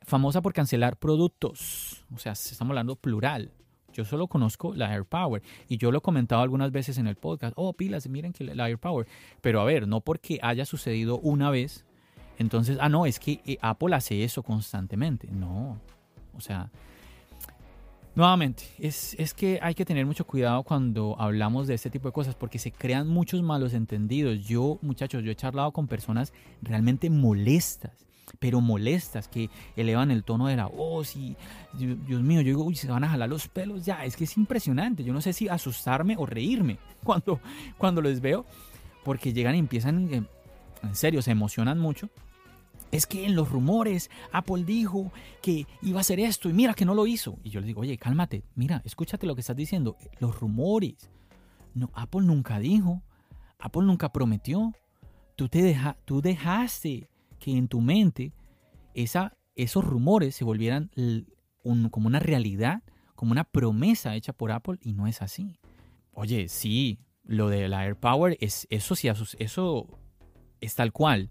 famosa 0.02 0.42
por 0.42 0.54
cancelar 0.54 0.98
productos. 0.98 2.06
O 2.14 2.18
sea, 2.18 2.34
estamos 2.34 2.72
hablando 2.72 2.96
plural. 2.96 3.52
Yo 3.96 4.04
solo 4.04 4.28
conozco 4.28 4.74
la 4.76 4.92
AirPower 4.92 5.42
y 5.70 5.78
yo 5.78 5.90
lo 5.90 6.00
he 6.00 6.02
comentado 6.02 6.42
algunas 6.42 6.72
veces 6.72 6.98
en 6.98 7.08
el 7.08 7.16
podcast. 7.16 7.54
Oh, 7.56 7.72
pilas, 7.74 8.08
miren 8.10 8.34
que 8.34 8.44
la 8.44 8.66
AirPower. 8.66 9.08
Pero 9.42 9.62
a 9.62 9.64
ver, 9.64 9.88
no 9.88 10.02
porque 10.02 10.38
haya 10.42 10.66
sucedido 10.66 11.18
una 11.20 11.50
vez, 11.50 11.86
entonces, 12.38 12.78
ah, 12.82 12.90
no, 12.90 13.06
es 13.06 13.20
que 13.20 13.40
eh, 13.46 13.58
Apple 13.62 13.96
hace 13.96 14.26
eso 14.26 14.44
constantemente. 14.44 15.30
No, 15.32 15.80
o 16.36 16.42
sea, 16.42 16.70
Nuevamente, 18.16 18.64
es, 18.80 19.14
es, 19.20 19.34
que 19.34 19.60
hay 19.62 19.76
que 19.76 19.84
tener 19.84 20.06
mucho 20.06 20.26
cuidado 20.26 20.64
cuando 20.64 21.18
hablamos 21.20 21.68
de 21.68 21.74
este 21.74 21.90
tipo 21.90 22.08
de 22.08 22.14
cosas 22.14 22.34
porque 22.34 22.60
se 22.60 22.72
crean 22.72 23.10
muchos 23.10 23.42
malos 23.44 23.74
entendidos. 23.74 24.46
Yo, 24.46 24.80
muchachos, 24.82 25.22
yo 25.22 25.32
he 25.32 25.36
charlado 25.36 25.74
con 25.74 25.88
personas 25.88 26.32
realmente 26.62 27.10
molestas 27.10 28.06
pero 28.40 28.62
molestas, 28.62 29.28
que 29.28 29.50
elevan 29.76 30.12
el 30.12 30.24
tono 30.24 30.48
de 30.48 30.56
la 30.56 30.68
voz 30.68 31.16
y 31.16 31.36
Dios 31.74 32.22
mío, 32.22 32.42
yo 32.42 32.48
digo, 32.48 32.64
uy, 32.64 32.76
se 32.76 32.88
van 32.88 33.04
a 33.04 33.10
jalar 33.10 33.30
los 33.30 33.48
pelos 33.48 33.86
ya, 33.86 34.06
es 34.06 34.16
que 34.16 34.24
es 34.24 34.38
impresionante, 34.38 35.04
yo 35.04 35.14
no 35.14 35.22
sé 35.22 35.34
si 35.34 35.48
asustarme 35.48 36.16
o 36.18 36.26
reírme 36.26 36.78
cuando, 37.04 37.40
cuando 37.78 38.02
les 38.02 38.22
veo, 38.22 38.46
porque 39.04 39.34
llegan 39.34 39.56
y 39.56 39.60
empiezan, 39.60 40.14
eh, 40.14 40.24
en 40.84 40.96
serio, 40.96 41.22
se 41.22 41.32
emocionan 41.32 41.80
mucho. 41.80 42.10
Es 42.92 43.06
que 43.08 43.26
en 43.26 43.36
los 43.36 43.50
rumores 43.50 44.10
Apple 44.32 44.64
dijo 44.64 45.12
que 45.42 45.68
iba 45.82 45.98
a 45.98 46.02
hacer 46.02 46.20
esto 46.20 46.50
y 46.50 46.54
mira 46.54 46.74
que 46.74 46.86
no 46.86 46.94
lo 46.94 47.08
hizo. 47.08 47.38
Y 47.44 47.50
yo 47.50 47.60
les 47.60 47.68
digo, 47.68 47.82
oye, 47.82 47.98
cálmate, 47.98 48.44
mira, 48.56 48.82
escúchate 48.86 49.28
lo 49.28 49.36
que 49.36 49.42
estás 49.42 49.56
diciendo. 49.56 49.98
Los 50.20 50.40
rumores. 50.40 51.10
No, 51.74 51.90
Apple 51.94 52.22
nunca 52.22 52.60
dijo. 52.60 53.02
Apple 53.60 53.84
nunca 53.84 54.14
prometió. 54.14 54.74
Tú, 55.36 55.50
te 55.50 55.62
deja, 55.62 55.98
tú 56.06 56.22
dejaste 56.22 57.10
que 57.46 57.56
en 57.56 57.68
tu 57.68 57.80
mente 57.80 58.34
esos 58.96 59.86
rumores 59.86 60.34
se 60.34 60.44
volvieran 60.44 60.90
como 61.92 62.08
una 62.08 62.20
realidad, 62.20 62.82
como 63.14 63.34
una 63.34 63.44
promesa 63.44 64.16
hecha 64.16 64.34
por 64.34 64.52
Apple 64.52 64.80
y 64.82 64.94
no 64.94 65.06
es 65.06 65.22
así. 65.22 65.60
Oye, 66.12 66.48
sí, 66.48 66.98
lo 67.24 67.50
de 67.50 67.70
la 67.70 67.82
AirPower, 67.82 68.36
es, 68.42 68.66
eso 68.72 68.96
sí, 68.96 69.10
eso 69.38 70.00
es 70.60 70.74
tal 70.74 70.92
cual. 70.92 71.30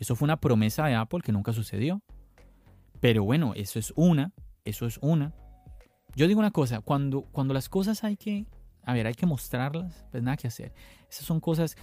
Eso 0.00 0.16
fue 0.16 0.26
una 0.26 0.40
promesa 0.40 0.84
de 0.86 0.96
Apple 0.96 1.20
que 1.22 1.30
nunca 1.30 1.52
sucedió. 1.52 2.02
Pero 2.98 3.22
bueno, 3.22 3.52
eso 3.54 3.78
es 3.78 3.92
una, 3.94 4.32
eso 4.64 4.84
es 4.86 4.98
una. 5.00 5.32
Yo 6.16 6.26
digo 6.26 6.40
una 6.40 6.50
cosa, 6.50 6.80
cuando, 6.80 7.22
cuando 7.22 7.54
las 7.54 7.68
cosas 7.68 8.02
hay 8.02 8.16
que, 8.16 8.46
a 8.82 8.94
ver, 8.94 9.06
hay 9.06 9.14
que 9.14 9.26
mostrarlas, 9.26 10.06
pues 10.10 10.24
nada 10.24 10.36
que 10.36 10.48
hacer. 10.48 10.72
Esas 11.08 11.24
son 11.24 11.38
cosas 11.38 11.76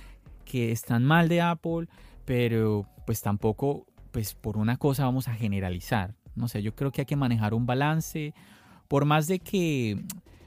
que 0.44 0.74
están 0.74 1.06
mal 1.06 1.30
de 1.30 1.40
Apple, 1.40 1.88
pero 2.26 2.86
pues 3.10 3.24
tampoco, 3.24 3.88
pues 4.12 4.36
por 4.36 4.56
una 4.56 4.78
cosa 4.78 5.04
vamos 5.04 5.28
a 5.28 5.34
generalizar. 5.34 6.14
No 6.36 6.48
sé, 6.48 6.62
yo 6.62 6.76
creo 6.76 6.92
que 6.92 7.02
hay 7.02 7.06
que 7.08 7.16
manejar 7.16 7.56
un 7.56 7.66
balance. 7.66 8.36
Por 8.88 9.06
más 9.06 9.26
de 9.26 9.40
que, 9.40 10.00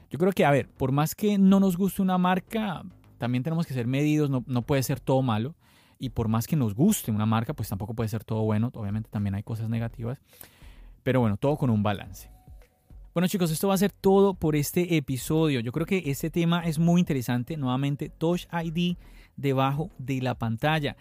yo 0.09 0.17
creo 0.17 0.31
que, 0.31 0.45
a 0.45 0.51
ver, 0.51 0.69
por 0.69 0.93
más 0.93 1.13
que 1.13 1.37
no 1.37 1.59
nos 1.59 1.75
guste 1.75 2.01
una 2.01 2.17
marca, 2.17 2.83
también 3.17 3.43
tenemos 3.43 3.67
que 3.67 3.73
ser 3.73 3.85
medidos, 3.85 4.29
no, 4.29 4.45
no 4.47 4.61
puede 4.61 4.81
ser 4.81 5.01
todo 5.01 5.21
malo. 5.21 5.55
Y 5.99 6.11
por 6.11 6.29
más 6.29 6.47
que 6.47 6.55
nos 6.55 6.73
guste 6.73 7.11
una 7.11 7.25
marca, 7.25 7.53
pues 7.53 7.67
tampoco 7.67 7.95
puede 7.95 8.07
ser 8.07 8.23
todo 8.23 8.43
bueno. 8.43 8.71
Obviamente 8.75 9.09
también 9.09 9.35
hay 9.35 9.43
cosas 9.43 9.67
negativas. 9.67 10.21
Pero 11.03 11.19
bueno, 11.19 11.35
todo 11.35 11.57
con 11.57 11.69
un 11.69 11.83
balance. 11.83 12.29
Bueno 13.13 13.27
chicos, 13.27 13.51
esto 13.51 13.67
va 13.67 13.75
a 13.75 13.77
ser 13.77 13.91
todo 13.91 14.33
por 14.33 14.55
este 14.55 14.97
episodio. 14.97 15.59
Yo 15.59 15.71
creo 15.71 15.85
que 15.85 16.01
este 16.07 16.31
tema 16.31 16.65
es 16.65 16.79
muy 16.79 16.99
interesante. 16.99 17.57
Nuevamente, 17.57 18.09
Touch 18.09 18.47
ID 18.51 18.97
debajo 19.37 19.91
de 19.99 20.19
la 20.19 20.33
pantalla. 20.33 20.97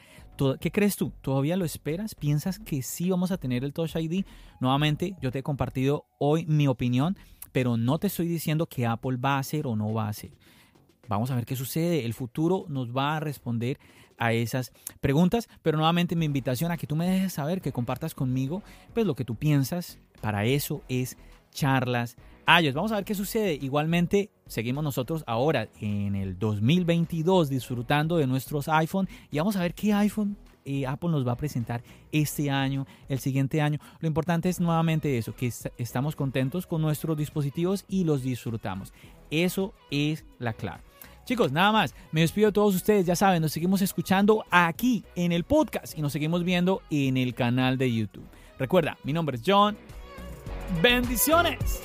¿Qué 0.61 0.71
crees 0.71 0.97
tú? 0.97 1.15
¿Todavía 1.23 1.57
lo 1.57 1.65
esperas? 1.65 2.15
¿Piensas 2.15 2.59
que 2.59 2.83
sí 2.83 3.09
vamos 3.09 3.31
a 3.31 3.39
tener 3.39 3.65
el 3.65 3.73
Touch 3.73 3.97
ID? 3.97 4.27
Nuevamente, 4.61 5.17
yo 5.23 5.31
te 5.31 5.39
he 5.39 5.43
compartido 5.43 6.05
hoy 6.19 6.45
mi 6.45 6.69
opinión, 6.69 7.17
pero 7.51 7.79
no 7.79 7.99
te 7.99 8.09
estoy 8.09 8.29
diciendo 8.29 8.67
que 8.67 8.85
Apple 8.85 9.17
va 9.17 9.37
a 9.37 9.39
hacer 9.39 9.67
o 9.67 9.75
no 9.75 9.95
va 9.95 10.05
a 10.05 10.11
hacer. 10.11 10.33
Vamos 11.09 11.31
a 11.31 11.35
ver 11.35 11.47
qué 11.47 11.57
sucede. 11.57 12.05
El 12.05 12.13
futuro 12.13 12.67
nos 12.69 12.95
va 12.95 13.17
a 13.17 13.21
responder 13.21 13.79
a 14.19 14.35
esas 14.35 14.73
preguntas, 15.01 15.49
pero 15.63 15.79
nuevamente 15.79 16.15
mi 16.15 16.27
invitación 16.27 16.73
a 16.73 16.77
que 16.77 16.87
tú 16.87 16.95
me 16.95 17.09
dejes 17.09 17.33
saber, 17.33 17.63
que 17.63 17.73
compartas 17.73 18.15
conmigo, 18.15 18.63
pues 18.93 19.07
lo 19.07 19.15
que 19.15 19.25
tú 19.25 19.35
piensas. 19.35 19.99
Para 20.21 20.45
eso 20.45 20.83
es 20.89 21.17
charlas 21.53 22.17
iOS. 22.47 22.75
Vamos 22.75 22.93
a 22.93 22.97
ver 22.97 23.05
qué 23.05 23.15
sucede. 23.15 23.55
Igualmente, 23.55 24.31
seguimos 24.47 24.83
nosotros 24.83 25.23
ahora 25.27 25.69
en 25.81 26.17
el 26.17 26.39
2022 26.39 27.49
disfrutando 27.49 28.17
de 28.17 28.27
nuestros 28.27 28.69
iPhone 28.69 29.09
y 29.31 29.39
vamos 29.39 29.57
a 29.57 29.61
ver 29.61 29.75
qué 29.75 29.93
iPhone 29.93 30.37
eh, 30.65 30.87
Apple 30.87 31.11
nos 31.11 31.27
va 31.27 31.33
a 31.33 31.37
presentar 31.37 31.83
este 32.13 32.51
año, 32.51 32.87
el 33.09 33.19
siguiente 33.19 33.61
año. 33.61 33.79
Lo 34.01 34.09
importante 34.09 34.49
es 34.49 34.61
nuevamente 34.61 35.19
eso, 35.19 35.35
que 35.35 35.53
estamos 35.79 36.17
contentos 36.17 36.67
con 36.67 36.83
nuestros 36.83 37.17
dispositivos 37.17 37.85
y 37.89 38.05
los 38.05 38.23
disfrutamos. 38.23 38.93
Eso 39.31 39.75
es 39.91 40.25
la 40.39 40.53
clave. 40.53 40.83
Chicos, 41.25 41.53
nada 41.53 41.73
más. 41.73 41.95
Me 42.11 42.21
despido 42.21 42.49
de 42.49 42.53
todos 42.53 42.75
ustedes. 42.75 43.07
Ya 43.07 43.17
saben, 43.17 43.43
nos 43.43 43.53
seguimos 43.53 43.81
escuchando 43.81 44.45
aquí 44.51 45.05
en 45.15 45.33
el 45.33 45.45
podcast 45.45 45.97
y 45.97 46.03
nos 46.03 46.13
seguimos 46.13 46.45
viendo 46.45 46.83
en 46.91 47.17
el 47.17 47.35
canal 47.35 47.79
de 47.79 47.93
YouTube. 47.93 48.27
Recuerda, 48.59 48.99
mi 49.05 49.13
nombre 49.13 49.37
es 49.37 49.43
John. 49.47 49.77
Bendiciones. 50.81 51.83